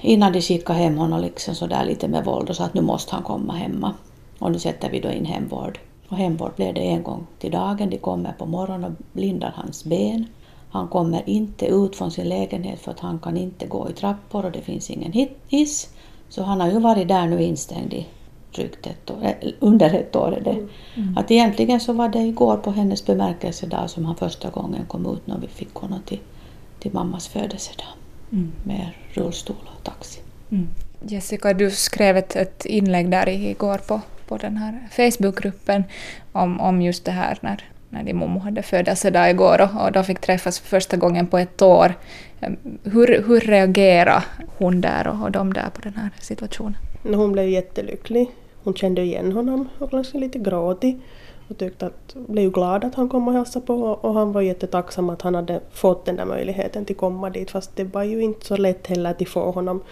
innan 0.00 0.32
de 0.32 0.40
skickade 0.40 0.78
hem 0.78 0.98
honom 0.98 1.20
liksom 1.20 1.54
så 1.54 1.66
där 1.66 1.84
lite 1.84 2.08
med 2.08 2.24
våld 2.24 2.50
och 2.50 2.56
sa 2.56 2.64
att 2.64 2.74
nu 2.74 2.80
måste 2.80 3.14
han 3.14 3.24
komma 3.24 3.52
hemma. 3.52 3.94
Och 4.38 4.52
nu 4.52 4.58
sätter 4.58 4.90
vi 4.90 5.00
då 5.00 5.10
in 5.10 5.24
hemvård. 5.24 5.78
Och 6.08 6.16
hemvård 6.16 6.52
blev 6.56 6.74
det 6.74 6.80
en 6.80 7.02
gång 7.02 7.26
till 7.38 7.50
dagen. 7.50 7.90
De 7.90 7.98
kommer 7.98 8.32
på 8.32 8.46
morgonen 8.46 8.84
och 8.84 9.04
blindar 9.12 9.52
hans 9.56 9.84
ben. 9.84 10.26
Han 10.70 10.88
kommer 10.88 11.28
inte 11.28 11.66
ut 11.66 11.96
från 11.96 12.10
sin 12.10 12.28
lägenhet 12.28 12.80
för 12.80 12.90
att 12.90 13.00
han 13.00 13.18
kan 13.18 13.36
inte 13.36 13.66
gå 13.66 13.90
i 13.90 13.92
trappor 13.92 14.44
och 14.44 14.52
det 14.52 14.60
finns 14.60 14.90
ingen 14.90 15.28
hiss. 15.48 15.88
Så 16.28 16.42
han 16.42 16.60
har 16.60 16.70
ju 16.70 16.80
varit 16.80 17.08
där 17.08 17.26
nu 17.26 17.42
instängd 17.42 17.94
i 17.94 18.06
drygt 18.54 18.86
ett 18.86 19.10
år, 19.10 19.24
äh, 19.40 19.52
under 19.60 19.94
ett 19.94 20.16
år. 20.16 20.36
Är 20.36 20.40
det. 20.40 20.50
Mm. 20.50 20.68
mm. 20.96 21.18
Att 21.18 21.30
egentligen 21.30 21.80
så 21.80 21.92
var 21.92 22.08
det 22.08 22.18
igår 22.18 22.56
på 22.56 22.70
hennes 22.70 23.06
bemärkelsedag 23.06 23.90
som 23.90 24.04
han 24.04 24.16
första 24.16 24.50
gången 24.50 24.86
kom 24.86 25.06
ut 25.06 25.26
när 25.26 25.38
vi 25.38 25.46
fick 25.46 25.74
honom 25.74 26.00
till, 26.06 26.20
till 26.78 26.92
mammas 26.92 27.28
födelsedag. 27.28 27.86
Mm. 28.32 28.52
Med 28.64 28.88
rullstol 29.12 29.56
och 29.76 29.84
taxi. 29.84 30.20
Mm. 30.50 30.68
Jessica, 31.02 31.54
du 31.54 31.70
skrev 31.70 32.16
ett, 32.16 32.36
ett 32.36 32.66
inlägg 32.66 33.10
där 33.10 33.28
igår 33.28 33.78
på, 33.78 34.00
på 34.28 34.36
den 34.36 34.56
här 34.56 34.88
Facebookgruppen 34.90 35.84
om, 36.32 36.60
om 36.60 36.82
just 36.82 37.04
det 37.04 37.10
här 37.10 37.38
när, 37.40 37.64
när 37.90 38.04
din 38.04 38.16
mormor 38.16 38.40
hade 38.40 38.62
födelsedag 38.62 39.30
igår 39.30 39.60
och, 39.60 39.84
och 39.84 39.92
de 39.92 40.04
fick 40.04 40.20
träffas 40.20 40.60
för 40.60 40.68
första 40.68 40.96
gången 40.96 41.26
på 41.26 41.38
ett 41.38 41.62
år. 41.62 41.94
Ehm, 42.40 42.56
hur, 42.82 43.24
hur 43.26 43.40
reagerade 43.40 44.22
hon 44.58 44.80
där 44.80 45.06
och, 45.06 45.22
och 45.22 45.30
de 45.30 45.52
där 45.52 45.70
på 45.74 45.80
den 45.80 45.94
här 45.94 46.10
situationen? 46.20 46.76
Hon 47.02 47.32
blev 47.32 47.48
jättelycklig. 47.48 48.30
Hon 48.64 48.74
kände 48.74 49.02
igen 49.02 49.32
honom 49.32 49.68
och 49.78 49.88
blev 49.88 50.04
lite 50.14 50.38
gråtig 50.38 51.00
och 51.48 51.58
tyckte 51.58 51.86
att, 51.86 52.14
blev 52.14 52.50
glad 52.50 52.84
att 52.84 52.94
han 52.94 53.08
kom 53.08 53.28
och 53.28 53.34
hälsade 53.34 53.66
på 53.66 53.74
och 53.74 54.14
han 54.14 54.32
var 54.32 54.40
jättetacksam 54.40 55.10
att 55.10 55.22
han 55.22 55.34
hade 55.34 55.60
fått 55.72 56.04
den 56.04 56.16
där 56.16 56.24
möjligheten 56.24 56.84
till 56.84 56.96
att 56.96 57.00
komma 57.00 57.30
dit 57.30 57.50
fast 57.50 57.76
det 57.76 57.84
var 57.84 58.02
ju 58.02 58.22
inte 58.22 58.46
så 58.46 58.56
lätt 58.56 58.86
heller 58.86 59.10
att 59.10 59.28
få 59.28 59.50
honom 59.50 59.82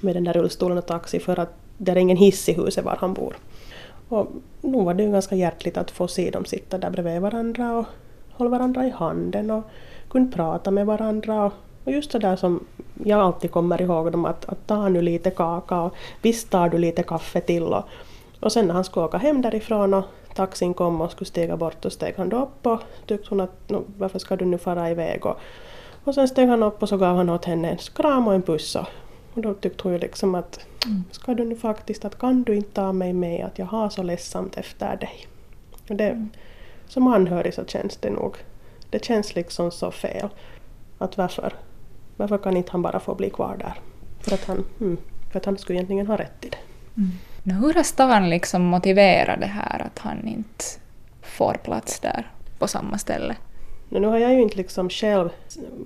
med 0.00 0.16
den 0.16 0.24
där 0.24 0.32
rullstolen 0.32 0.78
och 0.78 0.86
taxi 0.86 1.20
för 1.20 1.38
att 1.38 1.52
det 1.78 1.92
är 1.92 1.96
ingen 1.96 2.16
hiss 2.16 2.48
i 2.48 2.52
huset 2.52 2.84
var 2.84 2.96
han 3.00 3.14
bor. 3.14 3.36
Och 4.08 4.26
nog 4.60 4.84
var 4.84 4.94
det 4.94 5.02
ju 5.02 5.12
ganska 5.12 5.34
hjärtligt 5.34 5.76
att 5.76 5.90
få 5.90 6.08
se 6.08 6.30
dem 6.30 6.44
sitta 6.44 6.78
där 6.78 6.90
bredvid 6.90 7.20
varandra 7.20 7.78
och 7.78 7.86
hålla 8.32 8.50
varandra 8.50 8.86
i 8.86 8.90
handen 8.90 9.50
och 9.50 9.64
kunna 10.10 10.30
prata 10.32 10.70
med 10.70 10.86
varandra. 10.86 11.44
Och, 11.44 11.52
och 11.84 11.92
just 11.92 12.12
det 12.12 12.18
där 12.18 12.36
som 12.36 12.64
jag 13.04 13.20
alltid 13.20 13.50
kommer 13.50 13.82
ihåg 13.82 14.12
dem 14.12 14.24
att, 14.24 14.48
att 14.48 14.66
ta 14.66 14.88
nu 14.88 15.02
lite 15.02 15.30
kaka 15.30 15.80
och 15.80 15.94
visst 16.22 16.50
tar 16.50 16.68
du 16.68 16.78
lite 16.78 17.02
kaffe 17.02 17.40
till. 17.40 17.62
Och, 17.62 17.84
och 18.40 18.52
sen 18.52 18.66
när 18.66 18.74
han 18.74 18.84
skulle 18.84 19.06
åka 19.06 19.18
hem 19.18 19.42
därifrån 19.42 19.94
och 19.94 20.04
taxin 20.34 20.74
kom 20.74 21.00
och 21.00 21.10
skulle 21.10 21.26
stiga 21.26 21.56
bort 21.56 21.84
och 21.84 21.92
steg 21.92 22.14
han 22.16 22.28
då 22.28 22.42
upp 22.42 22.66
och 22.66 22.80
tyckte 23.06 23.28
hon 23.30 23.40
att 23.40 23.72
varför 23.98 24.18
ska 24.18 24.36
du 24.36 24.44
nu 24.44 24.58
fara 24.58 24.90
iväg 24.90 25.26
och, 25.26 25.36
och 26.04 26.14
sen 26.14 26.28
steg 26.28 26.48
han 26.48 26.62
upp 26.62 26.82
och 26.82 26.88
så 26.88 26.96
gav 26.96 27.16
han 27.16 27.30
åt 27.30 27.44
henne 27.44 27.70
en 27.70 27.76
kram 27.76 28.28
och 28.28 28.34
en 28.34 28.42
puss 28.42 28.76
och, 28.76 28.86
och 29.38 29.44
då 29.44 29.54
tyckte 29.54 29.82
hon 29.82 29.92
ju 29.92 29.98
liksom 29.98 30.34
att 30.34 30.66
mm. 30.86 31.04
ska 31.10 31.34
du 31.34 31.44
nu 31.44 31.56
faktiskt, 31.56 32.04
att 32.04 32.18
kan 32.18 32.42
du 32.42 32.54
inte 32.54 32.70
ta 32.70 32.92
mig 32.92 33.12
med, 33.12 33.44
att 33.44 33.58
jag 33.58 33.66
har 33.66 33.88
så 33.88 34.02
ledsamt 34.02 34.56
efter 34.56 34.96
dig. 34.96 35.26
Och 35.88 35.96
det, 35.96 36.08
mm. 36.08 36.30
Som 36.86 37.06
anhörig 37.06 37.54
så 37.54 37.64
känns 37.64 37.96
det 37.96 38.10
nog, 38.10 38.36
det 38.90 39.04
känns 39.04 39.34
liksom 39.34 39.70
så 39.70 39.90
fel. 39.90 40.28
Att 40.98 41.16
varför, 41.16 41.52
varför 42.16 42.38
kan 42.38 42.56
inte 42.56 42.72
han 42.72 42.82
bara 42.82 43.00
få 43.00 43.14
bli 43.14 43.30
kvar 43.30 43.56
där? 43.58 43.74
För 44.20 44.34
att 44.34 44.44
han, 44.44 44.64
mm, 44.80 44.96
för 45.32 45.38
att 45.38 45.44
han 45.44 45.58
skulle 45.58 45.78
egentligen 45.78 46.06
ha 46.06 46.16
rätt 46.16 46.44
i 46.44 46.48
det. 46.48 46.58
Mm. 46.96 47.60
Hur 47.60 47.74
har 47.74 47.82
stan 47.82 48.30
liksom 48.30 48.62
motiverat 48.62 49.40
det 49.40 49.46
här 49.46 49.82
att 49.82 49.98
han 49.98 50.28
inte 50.28 50.64
får 51.22 51.54
plats 51.54 52.00
där 52.00 52.30
på 52.58 52.66
samma 52.66 52.98
ställe? 52.98 53.36
Nu 53.88 54.06
har 54.06 54.18
jag 54.18 54.34
ju 54.34 54.42
inte 54.42 54.56
liksom 54.56 54.90
själv 54.90 55.28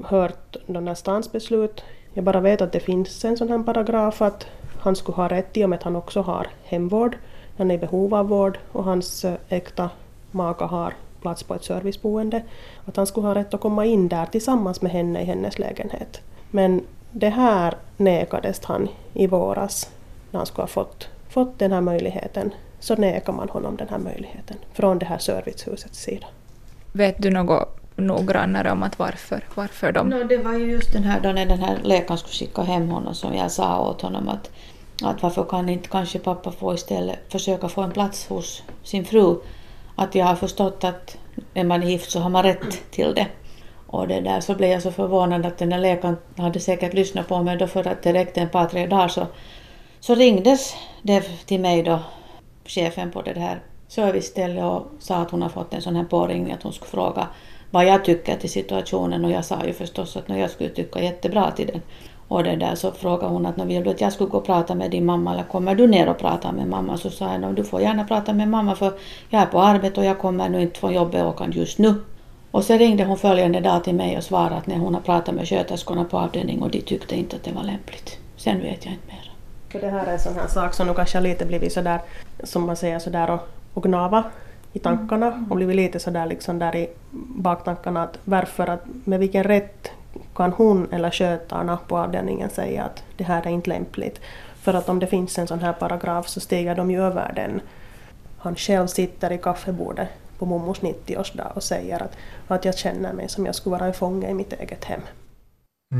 hört 0.05 0.57
den 0.67 0.89
här 0.89 0.95
stans 0.95 1.33
beslut 1.33 1.83
jag 2.14 2.25
bara 2.25 2.40
vet 2.40 2.61
att 2.61 2.73
det 2.73 2.81
finns 2.81 3.25
en 3.25 3.37
sån 3.37 3.49
här 3.49 3.62
paragraf 3.62 4.23
att 4.23 4.47
han 4.78 4.97
skulle 4.97 5.16
ha 5.16 5.28
rätt 5.28 5.57
i 5.57 5.64
och 5.64 5.71
med 5.71 5.76
att 5.76 5.83
han 5.83 5.97
också 5.97 6.21
har 6.23 6.47
hemvård. 6.64 7.16
Han 7.59 7.71
är 7.71 7.75
i 7.75 7.78
behov 7.78 8.14
av 8.14 8.28
vård 8.28 8.59
och 8.73 8.85
hans 8.85 9.25
eh, 9.25 9.35
äkta 9.49 9.90
maka 10.31 10.64
har 10.64 10.95
plats 11.21 11.42
på 11.42 11.54
ett 11.54 11.64
serviceboende. 11.64 12.42
Att 12.85 12.97
han 12.97 13.07
skulle 13.07 13.26
ha 13.26 13.35
rätt 13.35 13.54
att 13.54 13.61
komma 13.61 13.87
in 13.87 14.09
där 14.09 14.26
tillsammans 14.26 14.83
med 14.83 14.92
henne 14.92 15.23
i 15.23 15.25
hennes 15.25 15.59
lägenhet. 15.59 16.21
Men 16.50 16.85
det 17.11 17.28
här 17.28 17.75
nekades 17.97 18.64
han 18.64 18.88
i 19.12 19.26
våras 19.26 19.90
när 20.31 20.38
han 20.38 20.47
skulle 20.47 20.62
ha 20.62 20.69
fått, 20.69 21.09
fått 21.28 21.59
den 21.59 21.73
här 21.73 21.81
möjligheten. 21.81 22.50
Så 22.81 22.97
nekar 22.97 23.33
man 23.33 23.49
honom 23.49 23.76
den 23.76 23.88
här 23.88 23.99
möjligheten 23.99 24.57
från 24.73 24.99
det 24.99 25.07
här 25.07 25.19
servicehusets 25.19 25.99
sida. 25.99 26.26
Vet 26.92 27.14
du 27.19 27.31
något 27.31 27.82
noggrannare 27.97 28.71
om 28.71 28.83
att 28.83 28.99
varför, 28.99 29.45
varför 29.55 29.93
de... 29.93 30.09
No, 30.09 30.25
det 30.25 30.37
var 30.37 30.53
ju 30.53 30.71
just 30.71 30.93
den 30.93 31.05
här 31.05 31.21
då 31.21 31.33
när 31.33 31.47
den 31.47 31.59
här 31.59 31.79
läkaren 31.83 32.19
skulle 32.19 32.33
skicka 32.33 32.63
hem 32.63 32.89
honom 32.89 33.15
som 33.15 33.35
jag 33.35 33.51
sa 33.51 33.91
åt 33.91 34.03
honom 34.03 34.29
att, 34.29 34.51
att 35.03 35.23
varför 35.23 35.45
kan 35.45 35.69
inte 35.69 35.89
kanske 35.89 36.19
pappa 36.19 36.53
få 36.53 36.75
istället 36.75 37.19
försöka 37.33 37.69
få 37.69 37.83
en 37.83 37.91
plats 37.91 38.27
hos 38.29 38.63
sin 38.83 39.05
fru. 39.05 39.37
Att 39.97 40.15
jag 40.15 40.27
har 40.27 40.37
förstått 40.37 40.85
att 40.85 41.17
är 41.55 41.65
man 41.65 41.89
gift 41.89 42.11
så 42.11 42.21
har 42.21 42.31
man 42.31 42.43
rätt 42.43 42.91
till 42.91 43.15
det. 43.15 43.27
Och 43.87 44.09
det 44.09 44.21
där 44.21 44.41
så 44.41 44.55
blev 44.55 44.71
jag 44.71 44.83
så 44.83 44.91
förvånad 44.91 45.47
att 45.47 45.59
den 45.59 45.71
där 45.71 45.79
läkaren 45.79 46.17
hade 46.37 46.61
säkert 46.61 46.95
lyssnat 46.95 47.29
på 47.29 47.43
mig 47.43 47.57
då 47.57 47.67
för 47.67 47.89
att 47.89 48.03
det 48.03 48.13
räckte 48.13 48.41
en 48.41 48.49
par 48.49 48.67
tre 48.67 48.87
dagar 48.87 49.09
så, 49.09 49.27
så 50.01 50.15
ringdes 50.15 50.75
det 51.03 51.21
till 51.21 51.61
mig 51.61 51.83
då, 51.83 51.99
chefen 52.65 53.11
på 53.11 53.23
det 53.23 53.41
här 53.41 53.63
servicestället 53.89 54.65
och 54.65 54.87
sa 54.99 55.17
att 55.17 55.31
hon 55.31 55.43
har 55.43 55.49
fått 55.49 55.75
en 55.75 55.83
sån 55.83 55.97
här 55.97 56.05
påringning 56.05 56.53
att 56.53 56.63
hon 56.63 56.73
skulle 56.73 56.91
fråga 56.91 57.29
vad 57.73 57.85
jag 57.85 58.05
tycker 58.05 58.37
till 58.37 58.50
situationen 58.50 59.25
och 59.25 59.31
jag 59.31 59.45
sa 59.45 59.64
ju 59.67 59.73
förstås 59.73 60.17
att 60.17 60.29
jag 60.29 60.50
skulle 60.50 60.71
tycka 60.71 61.00
jättebra 61.00 61.50
till 61.50 61.67
den. 61.67 61.81
Och 62.29 62.45
det 62.45 62.57
där 62.57 62.75
så 62.75 62.93
frågade 62.93 63.33
hon 63.33 63.47
att 63.47 63.59
vill 63.59 63.85
du 63.85 63.91
att 63.91 64.00
jag 64.00 64.12
skulle 64.12 64.31
gå 64.31 64.38
och 64.38 64.47
prata 64.47 64.75
med 64.75 64.91
din 64.91 65.05
mamma 65.05 65.33
eller 65.33 65.43
kommer 65.43 65.75
du 65.75 65.87
ner 65.87 66.09
och 66.09 66.19
prata 66.19 66.52
med 66.52 66.67
mamma? 66.69 66.97
Så 66.97 67.11
sa 67.11 67.33
jag 67.33 67.55
du 67.55 67.64
får 67.64 67.81
gärna 67.81 68.05
prata 68.05 68.33
med 68.33 68.49
mamma 68.49 68.75
för 68.75 68.93
jag 69.31 69.43
är 69.43 69.47
på 69.47 69.61
arbete 69.61 70.00
och 70.00 70.07
jag 70.07 70.19
kommer 70.19 70.49
nu 70.49 70.62
inte 70.62 70.81
från 70.81 70.95
jobbet 70.95 71.25
och 71.25 71.38
kan 71.38 71.52
just 71.52 71.79
nu. 71.79 71.95
Och 72.50 72.64
så 72.64 72.75
ringde 72.75 73.05
hon 73.05 73.19
följande 73.19 73.61
dag 73.61 73.85
till 73.85 73.95
mig 73.95 74.17
och 74.17 74.25
svarade 74.25 74.57
att 74.57 74.67
när 74.67 74.79
hon 74.79 74.95
har 74.95 75.00
pratat 75.00 75.35
med 75.35 75.49
sköterskorna 75.49 76.05
på 76.05 76.19
avdelningen 76.19 76.62
och 76.62 76.71
de 76.71 76.81
tyckte 76.81 77.17
inte 77.17 77.37
att 77.37 77.45
det 77.45 77.52
var 77.52 77.62
lämpligt. 77.62 78.19
Sen 78.37 78.61
vet 78.61 78.85
jag 78.85 78.95
inte 78.95 79.07
mer. 79.07 79.33
För 79.69 79.81
det 79.81 79.91
här 79.91 80.07
är 80.07 80.12
en 80.12 80.19
sån 80.19 80.35
här 80.35 80.49
sak 80.49 80.75
som 80.75 80.87
nu 80.87 80.95
kanske 80.95 81.19
har 81.19 81.23
lite 81.23 81.47
blivit 81.47 81.73
sådär, 81.73 82.00
som 82.45 82.67
man 82.67 82.76
säger 82.76 82.99
sådär 82.99 83.31
och, 83.31 83.49
och 83.75 83.83
gnava 83.83 84.25
i 84.73 84.79
tankarna 84.79 85.26
mm. 85.26 85.50
och 85.50 85.57
blivit 85.57 85.76
lite 85.76 86.00
sådär 86.00 86.26
liksom 86.26 86.59
där 86.59 86.76
i 86.76 86.88
baktankarna 87.37 88.02
att 88.02 88.19
varför 88.25 88.67
att 88.67 88.85
med 89.05 89.21
vilken 89.21 89.45
rätt 89.45 89.91
kan 90.35 90.52
hon 90.52 90.88
eller 90.93 91.11
skötarna 91.11 91.76
på 91.76 91.99
avdelningen 91.99 92.50
säga 92.50 92.85
att 92.85 93.05
det 93.17 93.25
här 93.25 93.47
är 93.47 93.50
inte 93.50 93.71
lämpligt. 93.71 94.21
För 94.62 94.75
att 94.75 94.88
om 94.88 94.99
det 94.99 95.07
finns 95.07 95.38
en 95.38 95.47
sån 95.47 95.61
här 95.61 95.73
paragraf 95.73 96.29
så 96.29 96.41
stiger 96.41 96.75
de 96.75 96.91
ju 96.91 97.02
över 97.02 97.33
den. 97.37 97.61
Han 98.38 98.57
själv 98.57 98.87
sitter 98.87 99.33
i 99.33 99.38
kaffebordet 99.38 100.09
på 100.38 100.47
mommos 100.47 100.81
90-årsdag 100.81 101.52
och 101.55 101.62
säger 101.62 102.02
att, 102.02 102.17
att 102.49 102.64
jag 102.64 102.79
känner 102.79 103.12
mig 103.12 103.29
som 103.29 103.47
jag 103.47 103.55
skulle 103.55 103.76
vara 103.76 103.87
en 103.87 103.95
fånge 103.95 104.31
i 104.31 104.35
mitt 104.35 104.52
eget 104.52 104.85
hem. 104.85 105.00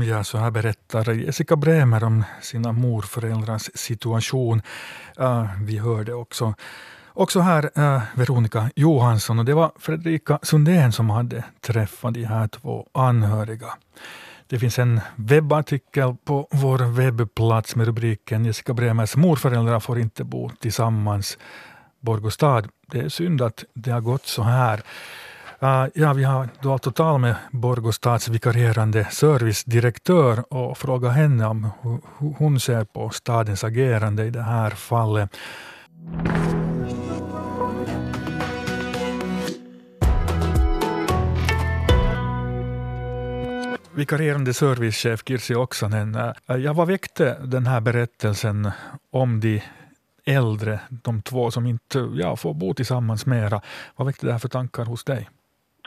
Ja, 0.09 0.23
så 0.23 0.37
här 0.37 0.51
berättar 0.51 1.11
Jessica 1.11 1.55
Bremer 1.55 2.03
om 2.03 2.23
sina 2.41 2.71
morföräldrars 2.71 3.69
situation. 3.73 4.61
Uh, 5.19 5.63
vi 5.63 5.77
hörde 5.77 6.13
också, 6.13 6.53
också 7.13 7.39
här 7.39 7.69
äh, 7.75 8.01
Veronica 8.15 8.69
Johansson 8.75 9.39
och 9.39 9.45
det 9.45 9.53
var 9.53 9.71
Fredrika 9.79 10.39
Sundén 10.41 10.91
som 10.91 11.09
hade 11.09 11.43
träffat 11.61 12.13
de 12.13 12.23
här 12.23 12.47
två 12.47 12.87
anhöriga. 12.91 13.67
Det 14.47 14.59
finns 14.59 14.79
en 14.79 15.01
webbartikel 15.15 16.15
på 16.25 16.47
vår 16.51 16.77
webbplats 16.77 17.75
med 17.75 17.85
rubriken 17.85 18.45
Jessica 18.45 18.73
Bremers 18.73 19.15
morföräldrar 19.15 19.79
får 19.79 19.99
inte 19.99 20.23
bo 20.23 20.49
tillsammans. 20.49 21.37
Borgostad. 22.03 22.63
Det 22.87 22.99
är 22.99 23.09
synd 23.09 23.41
att 23.41 23.63
det 23.73 23.91
har 23.91 24.01
gått 24.01 24.25
så 24.25 24.43
här. 24.43 24.81
Uh, 25.63 25.85
ja, 25.93 26.13
vi 26.13 26.23
har 26.23 26.49
då 26.61 26.73
alltså 26.73 26.91
talat 26.91 27.21
med 27.21 27.35
Borgostads 27.51 28.29
vikarierande 28.29 29.07
servicedirektör 29.11 30.53
och 30.53 30.77
frågat 30.77 31.13
henne 31.13 31.45
om 31.45 31.69
hur 31.81 31.99
hon 32.37 32.59
ser 32.59 32.83
på 32.83 33.09
stadens 33.09 33.63
agerande 33.63 34.25
i 34.25 34.29
det 34.29 34.41
här 34.41 34.69
fallet. 34.69 35.37
Vikarierande 43.95 44.53
servicechef 44.53 45.23
Kirsi 45.23 45.55
Oksanen, 45.55 46.15
äh, 46.15 46.55
Jag 46.55 46.73
var 46.73 46.73
vad 46.73 46.87
väckte 46.87 47.37
den 47.45 47.65
här 47.65 47.81
berättelsen 47.81 48.71
om 49.11 49.39
de 49.39 49.61
äldre, 50.25 50.79
de 51.03 51.21
två 51.21 51.51
som 51.51 51.65
inte 51.65 51.99
ja, 52.13 52.35
får 52.35 52.53
bo 52.53 52.73
tillsammans 52.73 53.25
mera. 53.25 53.61
Vad 53.95 54.07
väckte 54.07 54.25
det 54.25 54.31
här 54.31 54.39
för 54.39 54.49
tankar 54.49 54.85
hos 54.85 55.03
dig? 55.03 55.29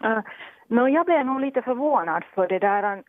Äh, 0.02 0.10
uh, 0.10 0.20
no, 0.68 0.88
jag 0.88 1.06
blev 1.06 1.26
nog 1.26 1.40
lite 1.40 1.62
förvånad 1.62 2.24
för 2.34 2.48
det 2.48 2.58
där 2.58 2.82
äh, 2.96 3.02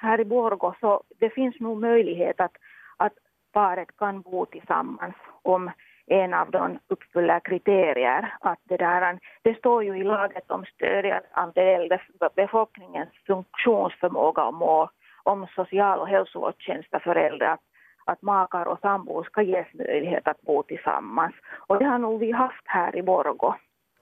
här 0.00 0.20
i 0.20 0.24
Borgå 0.24 0.74
så 0.80 1.02
det 1.20 1.30
finns 1.30 1.60
nog 1.60 1.80
möjlighet 1.80 2.40
att, 2.40 2.56
att 2.96 3.12
paret 3.52 3.88
kan 3.98 4.22
bo 4.22 4.46
tillsammans 4.46 5.14
om 5.42 5.70
en 6.10 6.34
av 6.34 6.50
dem 6.50 6.78
uppfyller 6.88 7.40
kriterier. 7.40 8.34
Att 8.40 8.58
det, 8.64 8.76
där, 8.76 9.18
det 9.42 9.54
står 9.58 9.84
ju 9.84 9.96
i 9.98 10.04
laget 10.04 10.50
om 10.50 10.64
stöd 10.64 11.20
av 11.32 11.52
den 11.52 11.68
äldre 11.68 12.00
befolkningens 12.36 13.08
funktionsförmåga 13.26 14.44
och 14.44 14.54
mål 14.54 14.88
om 15.22 15.46
social 15.54 15.98
och 15.98 16.08
hälsovårdstjänster 16.08 16.98
för 16.98 17.14
äldre 17.16 17.50
att, 17.50 17.60
att 18.04 18.22
makar 18.22 18.64
och 18.64 18.80
sambor 18.80 19.24
ska 19.24 19.42
ges 19.42 19.66
möjlighet 19.74 20.28
att 20.28 20.42
bo 20.42 20.62
tillsammans. 20.62 21.34
Och 21.66 21.78
det 21.78 21.84
har 21.84 21.98
nog 21.98 22.20
vi 22.20 22.32
haft 22.32 22.64
här 22.64 22.96
i 22.96 23.02
Borgå 23.02 23.56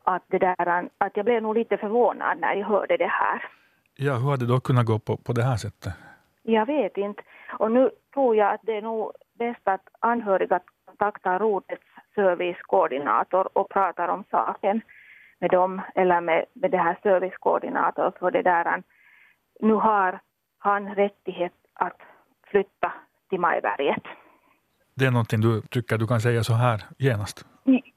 att, 0.05 0.23
det 0.27 0.39
där, 0.39 0.89
att 0.99 1.17
jag 1.17 1.25
blev 1.25 1.43
nog 1.43 1.55
lite 1.55 1.77
förvånad 1.77 2.39
när 2.41 2.55
jag 2.55 2.67
hörde 2.67 2.97
det 2.97 3.11
här. 3.11 3.45
Ja, 3.97 4.15
hur 4.15 4.31
hade 4.31 4.47
det 4.47 4.53
då 4.53 4.61
kunnat 4.61 4.87
gå 4.87 4.99
på, 4.99 5.17
på 5.17 5.33
det 5.33 5.43
här 5.43 5.57
sättet? 5.57 5.93
Jag 6.43 6.67
vet 6.67 6.97
inte. 6.97 7.23
Och 7.59 7.71
nu 7.71 7.91
tror 8.15 8.37
jag 8.37 8.55
att 8.55 8.61
det 8.63 8.77
är 8.77 8.83
nog 8.83 9.13
bäst 9.39 9.61
att 9.65 9.89
anhöriga 10.01 10.61
kontaktar 10.99 11.39
Rodets 11.39 11.88
servicekoordinator 12.19 13.59
och 13.59 13.69
pratar 13.71 14.09
om 14.09 14.25
saken 14.31 14.81
med 15.41 15.51
dem 15.51 15.83
eller 15.95 16.21
med, 16.21 16.45
med 16.53 16.71
det 16.71 16.79
här 16.79 16.99
servicekoordinatorn 17.03 18.13
för 18.19 18.31
det 18.31 18.43
där. 18.43 18.83
Nu 19.61 19.75
har 19.75 20.21
han 20.59 20.95
rättighet 20.95 21.53
att 21.75 22.01
flytta 22.51 22.93
till 23.29 23.41
Majberget. 23.41 24.03
Det 24.95 25.05
är 25.07 25.11
någonting 25.11 25.41
du 25.41 25.61
tycker 25.61 25.99
du 25.99 26.07
kan 26.07 26.21
säga 26.21 26.43
så 26.43 26.55
här 26.55 26.85
genast? 26.99 27.47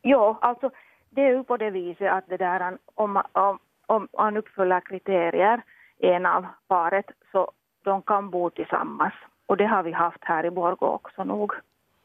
Ja, 0.01 0.37
alltså 0.41 0.69
det 1.09 1.21
är 1.21 1.29
ju 1.29 1.43
på 1.43 1.57
det 1.57 1.69
viset 1.69 2.11
att 2.11 2.27
det 2.27 2.37
där, 2.37 2.77
om, 2.95 3.21
om, 3.31 3.59
om 3.87 4.07
han 4.17 4.37
uppfyller 4.37 4.81
kriterier, 4.81 5.61
en 5.99 6.25
av 6.25 6.45
paret, 6.67 7.05
så 7.31 7.51
de 7.83 8.01
kan 8.01 8.29
bo 8.29 8.49
tillsammans. 8.49 9.13
Och 9.47 9.57
det 9.57 9.65
har 9.65 9.83
vi 9.83 9.91
haft 9.91 10.23
här 10.23 10.45
i 10.45 10.51
Borgå 10.51 10.85
också 10.85 11.23
nog. 11.23 11.51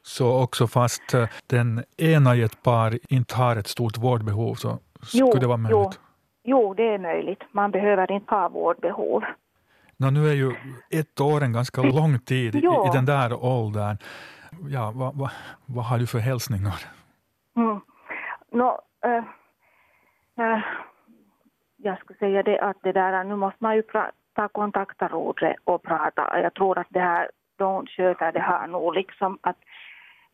Så 0.07 0.43
också 0.43 0.67
fast 0.67 1.13
eh, 1.13 1.27
den 1.47 1.83
ena 1.97 2.35
i 2.35 2.41
ett 2.41 2.63
par 2.63 2.99
inte 3.09 3.35
har 3.35 3.55
ett 3.55 3.67
stort 3.67 3.97
vårdbehov 3.97 4.55
så 4.55 4.79
skulle 5.01 5.31
jo, 5.33 5.39
det 5.39 5.47
vara 5.47 5.57
möjligt? 5.57 5.99
Jo, 6.43 6.61
jo, 6.67 6.73
det 6.73 6.93
är 6.93 6.99
möjligt. 6.99 7.43
Man 7.51 7.71
behöver 7.71 8.11
inte 8.11 8.35
ha 8.35 8.49
vårdbehov. 8.49 9.23
Nå, 9.97 10.09
nu 10.09 10.29
är 10.29 10.33
ju 10.33 10.55
ett 10.89 11.21
år 11.21 11.43
en 11.43 11.53
ganska 11.53 11.81
lång 11.81 12.19
tid 12.19 12.55
i, 12.55 12.57
i, 12.57 12.89
den 12.93 13.05
där 13.05 13.45
åldern. 13.45 13.97
Ja, 14.69 14.91
vad, 14.95 15.17
vad, 15.17 15.29
vad 15.65 15.85
har 15.85 15.97
du 15.97 16.07
för 16.07 16.19
hälsningar? 16.19 16.79
Mm. 17.55 17.79
No, 18.51 18.79
äh, 19.05 19.23
äh, 20.45 20.59
jag 21.77 21.99
skulle 21.99 22.19
säga 22.19 22.43
det 22.43 22.59
att 22.59 22.77
det 22.83 22.91
där, 22.91 23.23
nu 23.23 23.35
måste 23.35 23.63
man 23.63 23.75
ju 23.75 23.83
ta 24.35 24.47
kontakta 24.47 25.07
Rodre 25.07 25.55
och 25.63 25.83
prata. 25.83 26.41
Jag 26.41 26.53
tror 26.53 26.77
att 26.77 26.87
det 26.89 26.99
här, 26.99 27.29
de 27.57 27.85
sköter 27.85 28.31
det 28.31 28.39
här 28.39 28.67
nog 28.67 28.95
liksom 28.95 29.37
att, 29.41 29.57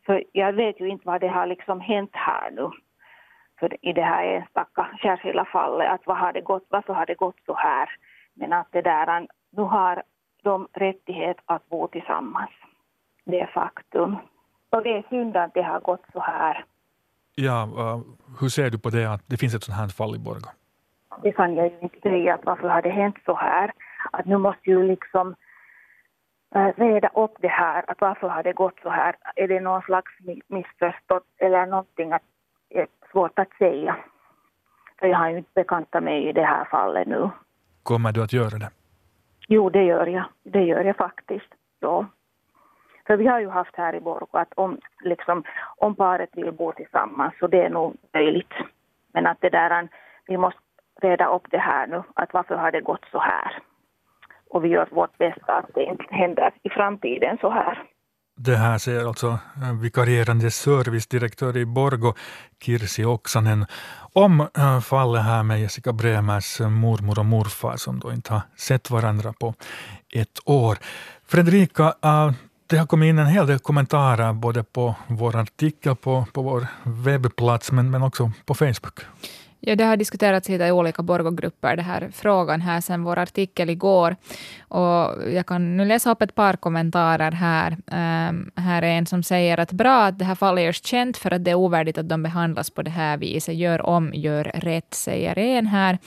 för 0.06 0.24
jag 0.32 0.52
vet 0.52 0.80
ju 0.80 0.88
inte 0.88 1.06
vad 1.06 1.20
det 1.20 1.28
har 1.28 1.46
liksom 1.46 1.80
hänt 1.80 2.10
här 2.12 2.50
nu. 2.50 2.70
För 3.60 3.86
i 3.86 3.92
det 3.92 4.02
här 4.02 4.24
enstaka 4.24 4.86
särskilda 5.02 5.44
fallet, 5.44 5.90
att 5.90 6.06
vad 6.06 6.16
har 6.16 6.32
det 6.32 6.40
gått, 6.40 6.66
varför 6.68 6.92
har 6.92 7.06
det 7.06 7.14
gått 7.14 7.40
så 7.46 7.54
här? 7.54 7.88
Men 8.34 8.52
att 8.52 8.68
det 8.70 8.82
där, 8.82 9.28
nu 9.50 9.62
har 9.62 10.02
de 10.42 10.68
rättighet 10.72 11.36
att 11.46 11.68
bo 11.68 11.88
tillsammans. 11.88 12.50
Det 13.24 13.40
är 13.40 13.46
faktum. 13.46 14.16
Och 14.70 14.82
det 14.82 14.98
är 14.98 15.04
synd 15.10 15.36
att 15.36 15.54
det 15.54 15.62
har 15.62 15.80
gått 15.80 16.04
så 16.12 16.20
här. 16.20 16.64
Ja, 17.34 17.68
uh, 17.78 18.00
hur 18.40 18.48
ser 18.48 18.70
du 18.70 18.78
på 18.78 18.90
det 18.90 19.12
att 19.12 19.22
det 19.26 19.36
finns 19.36 19.54
ett 19.54 19.62
sådant 19.62 19.80
här 19.80 19.88
fall 19.88 20.16
i 20.16 20.18
Borgå? 20.18 20.50
Det 21.22 21.32
kan 21.32 21.54
jag 21.54 21.66
ju 21.66 21.78
inte 21.80 22.00
säga, 22.00 22.34
att 22.34 22.44
varför 22.44 22.68
har 22.68 22.82
det 22.82 22.90
hänt 22.90 23.16
så 23.24 23.34
här? 23.34 23.72
Att 24.12 24.26
nu 24.26 24.38
måste 24.38 24.70
ju 24.70 24.82
liksom 24.82 25.34
reda 26.54 27.10
upp 27.14 27.36
det 27.40 27.48
här, 27.48 27.84
att 27.86 28.00
varför 28.00 28.28
har 28.28 28.42
det 28.42 28.52
gått 28.52 28.80
så 28.82 28.90
här? 28.90 29.16
Är 29.36 29.48
det 29.48 29.60
någon 29.60 29.82
slags 29.82 30.12
missförstånd 30.48 31.24
eller 31.38 31.66
någonting 31.66 32.12
att 32.12 32.22
är 32.74 32.86
svårt 33.12 33.38
att 33.38 33.52
säga. 33.58 33.96
För 34.98 35.06
jag 35.06 35.18
har 35.18 35.30
ju 35.30 35.38
inte 35.38 35.50
bekantat 35.54 36.02
mig 36.02 36.28
i 36.28 36.32
det 36.32 36.44
här 36.44 36.64
fallet 36.64 37.08
nu. 37.08 37.30
Kommer 37.82 38.12
du 38.12 38.22
att 38.22 38.32
göra 38.32 38.58
det? 38.58 38.70
Jo, 39.48 39.70
det 39.70 39.84
gör 39.84 40.06
jag. 40.06 40.24
Det 40.42 40.62
gör 40.62 40.84
jag 40.84 40.96
faktiskt. 40.96 41.54
Ja. 41.80 42.06
För 43.06 43.16
vi 43.16 43.26
har 43.26 43.40
ju 43.40 43.48
haft 43.48 43.76
här 43.76 43.94
i 43.94 44.00
Borgå 44.00 44.38
att 44.38 44.52
om, 44.54 44.80
liksom, 45.04 45.44
om 45.76 45.94
paret 45.94 46.30
vill 46.32 46.52
bo 46.52 46.72
tillsammans 46.72 47.34
så 47.38 47.46
det 47.46 47.62
är 47.62 47.70
nog 47.70 47.96
möjligt. 48.14 48.52
Men 49.12 49.26
att 49.26 49.40
det 49.40 49.50
där, 49.50 49.88
vi 50.26 50.36
måste 50.36 50.60
reda 51.00 51.26
upp 51.26 51.50
det 51.50 51.58
här 51.58 51.86
nu, 51.86 52.02
att 52.14 52.32
varför 52.32 52.56
har 52.56 52.72
det 52.72 52.80
gått 52.80 53.04
så 53.10 53.18
här? 53.18 53.62
Och 54.54 54.64
vi 54.64 54.68
gör 54.68 54.88
vårt 54.90 55.18
bästa 55.18 55.52
att 55.52 55.70
det 55.74 55.84
inte 55.84 56.04
händer 56.10 56.50
i 56.62 56.68
framtiden 56.70 57.38
så 57.40 57.50
här. 57.50 57.78
Det 58.36 58.56
här 58.56 58.78
säger 58.78 59.06
alltså 59.06 59.38
eh, 59.62 59.80
vikarierande 59.82 60.50
servicedirektör 60.50 61.56
i 61.56 61.66
Borgo, 61.66 62.14
Kirsi 62.62 63.04
Oksanen, 63.04 63.66
om 64.12 64.40
eh, 64.40 64.80
fallet 64.80 65.22
här 65.22 65.42
med 65.42 65.60
Jessica 65.60 65.92
Bremers 65.92 66.60
mormor 66.60 67.18
och 67.18 67.26
morfar 67.26 67.76
som 67.76 68.00
då 68.00 68.12
inte 68.12 68.32
har 68.32 68.42
sett 68.56 68.90
varandra 68.90 69.32
på 69.40 69.54
ett 70.14 70.38
år. 70.44 70.76
Fredrika, 71.26 71.84
eh, 71.84 72.30
det 72.66 72.76
har 72.76 72.86
kommit 72.86 73.08
in 73.08 73.18
en 73.18 73.26
hel 73.26 73.46
del 73.46 73.58
kommentarer 73.58 74.32
både 74.32 74.64
på 74.64 74.94
vår 75.06 75.36
artikel 75.36 75.96
på, 75.96 76.26
på 76.32 76.42
vår 76.42 76.66
webbplats 76.84 77.72
men, 77.72 77.90
men 77.90 78.02
också 78.02 78.30
på 78.46 78.54
Facebook. 78.54 79.00
Ja, 79.66 79.76
det 79.76 79.84
har 79.84 79.96
diskuterats 79.96 80.48
lite 80.48 80.64
i 80.64 80.72
olika 80.72 81.02
Borgogrupper, 81.02 81.76
den 81.76 81.84
här 81.84 82.10
frågan 82.12 82.60
här 82.60 82.80
sen 82.80 83.04
vår 83.04 83.18
artikel 83.18 83.70
igår. 83.70 84.16
Och 84.68 85.32
jag 85.32 85.46
kan 85.46 85.76
nu 85.76 85.84
läsa 85.84 86.10
upp 86.10 86.22
ett 86.22 86.34
par 86.34 86.56
kommentarer 86.56 87.32
här. 87.32 87.72
Um, 87.72 88.50
här 88.56 88.82
är 88.82 88.86
en 88.86 89.06
som 89.06 89.22
säger 89.22 89.60
att 89.60 89.72
bra 89.72 90.04
att 90.04 90.18
det 90.18 90.24
här 90.24 90.34
fallet 90.34 90.64
görs 90.64 90.84
känt 90.84 91.16
för 91.16 91.30
att 91.30 91.44
det 91.44 91.50
är 91.50 91.54
ovärdigt 91.54 91.98
att 91.98 92.08
de 92.08 92.22
behandlas 92.22 92.70
på 92.70 92.82
det 92.82 92.90
här 92.90 93.16
viset. 93.16 93.54
Gör 93.54 93.86
om, 93.86 94.10
gör 94.14 94.44
rätt, 94.44 94.94
säger 94.94 95.38
en 95.38 95.66
här. 95.66 95.98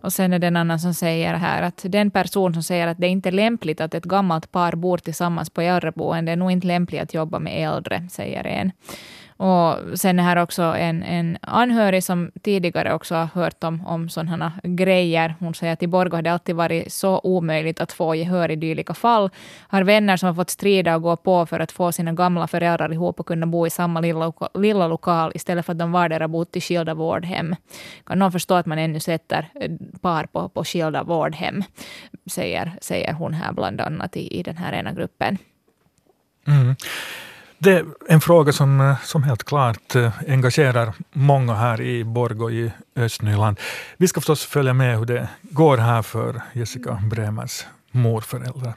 Och 0.00 0.12
sen 0.12 0.32
är 0.32 0.38
det 0.38 0.46
en 0.46 0.56
annan 0.56 0.80
som 0.80 0.94
säger 0.94 1.34
här 1.34 1.62
att 1.62 1.84
den 1.88 2.10
person 2.10 2.54
som 2.54 2.62
säger 2.62 2.86
att 2.86 2.98
det 2.98 3.08
inte 3.08 3.28
är 3.28 3.32
lämpligt 3.32 3.80
att 3.80 3.94
ett 3.94 4.04
gammalt 4.04 4.52
par 4.52 4.74
bor 4.74 4.98
tillsammans 4.98 5.50
på 5.50 5.60
äldreboende 5.60 6.32
är 6.32 6.36
nog 6.36 6.50
inte 6.50 6.66
lämpligt 6.66 7.02
att 7.02 7.14
jobba 7.14 7.38
med 7.38 7.68
äldre, 7.68 8.08
säger 8.10 8.46
en. 8.46 8.72
Och 9.36 9.98
sen 9.98 10.18
är 10.18 10.22
här 10.22 10.36
också 10.36 10.62
en, 10.62 11.02
en 11.02 11.38
anhörig 11.40 12.04
som 12.04 12.30
tidigare 12.42 12.94
också 12.94 13.14
har 13.14 13.26
hört 13.26 13.64
om, 13.64 13.86
om 13.86 14.08
sådana 14.08 14.52
grejer. 14.62 15.34
Hon 15.40 15.54
säger 15.54 15.72
att 15.72 15.82
i 15.82 15.86
Borgå 15.86 16.16
har 16.16 16.22
det 16.22 16.32
alltid 16.32 16.56
varit 16.56 16.92
så 16.92 17.20
omöjligt 17.24 17.80
att 17.80 17.92
få 17.92 18.14
gehör 18.14 18.50
i 18.50 18.56
dylika 18.56 18.94
fall. 18.94 19.30
Har 19.68 19.82
vänner 19.82 20.16
som 20.16 20.26
har 20.26 20.34
fått 20.34 20.50
strida 20.50 20.96
och 20.96 21.02
gå 21.02 21.16
på 21.16 21.46
för 21.46 21.60
att 21.60 21.72
få 21.72 21.92
sina 21.92 22.12
gamla 22.12 22.46
föräldrar 22.46 22.92
ihop 22.92 23.20
och 23.20 23.26
kunna 23.26 23.46
bo 23.46 23.66
i 23.66 23.70
samma 23.70 24.00
lilla, 24.00 24.32
lilla 24.54 24.88
lokal 24.88 25.32
istället 25.34 25.66
för 25.66 25.72
att 25.72 25.78
de 25.78 25.92
vardera 25.92 26.28
bott 26.28 26.56
i 26.56 26.60
skilda 26.60 26.94
vårdhem. 26.94 27.56
Kan 28.04 28.18
någon 28.18 28.32
förstå 28.32 28.54
att 28.54 28.66
man 28.66 28.78
ännu 28.78 29.00
sätter 29.00 29.48
par 30.00 30.26
på, 30.26 30.48
på 30.48 30.64
skilda 30.64 31.02
vårdhem? 31.02 31.64
Säger, 32.26 32.72
säger 32.80 33.12
hon 33.12 33.34
här 33.34 33.52
bland 33.52 33.80
annat 33.80 34.16
i, 34.16 34.38
i 34.38 34.42
den 34.42 34.56
här 34.56 34.72
ena 34.72 34.92
gruppen. 34.92 35.38
Mm. 36.46 36.76
Det 37.58 37.72
är 37.72 37.84
en 38.08 38.20
fråga 38.20 38.52
som, 38.52 38.80
eh, 38.80 38.96
som 39.04 39.22
helt 39.22 39.44
klart 39.44 39.94
eh, 39.94 40.12
engagerar 40.28 40.92
många 41.12 41.54
här 41.54 41.80
i 41.80 42.04
Borgå 42.04 42.50
i 42.50 42.72
Östnyland. 42.96 43.60
Vi 43.96 44.08
ska 44.08 44.20
förstås 44.20 44.44
följa 44.44 44.72
med 44.72 44.98
hur 44.98 45.06
det 45.06 45.28
går 45.42 45.76
här 45.76 46.02
för 46.02 46.42
Jessica 46.52 47.02
Bremers 47.10 47.66
morföräldrar. 47.90 48.74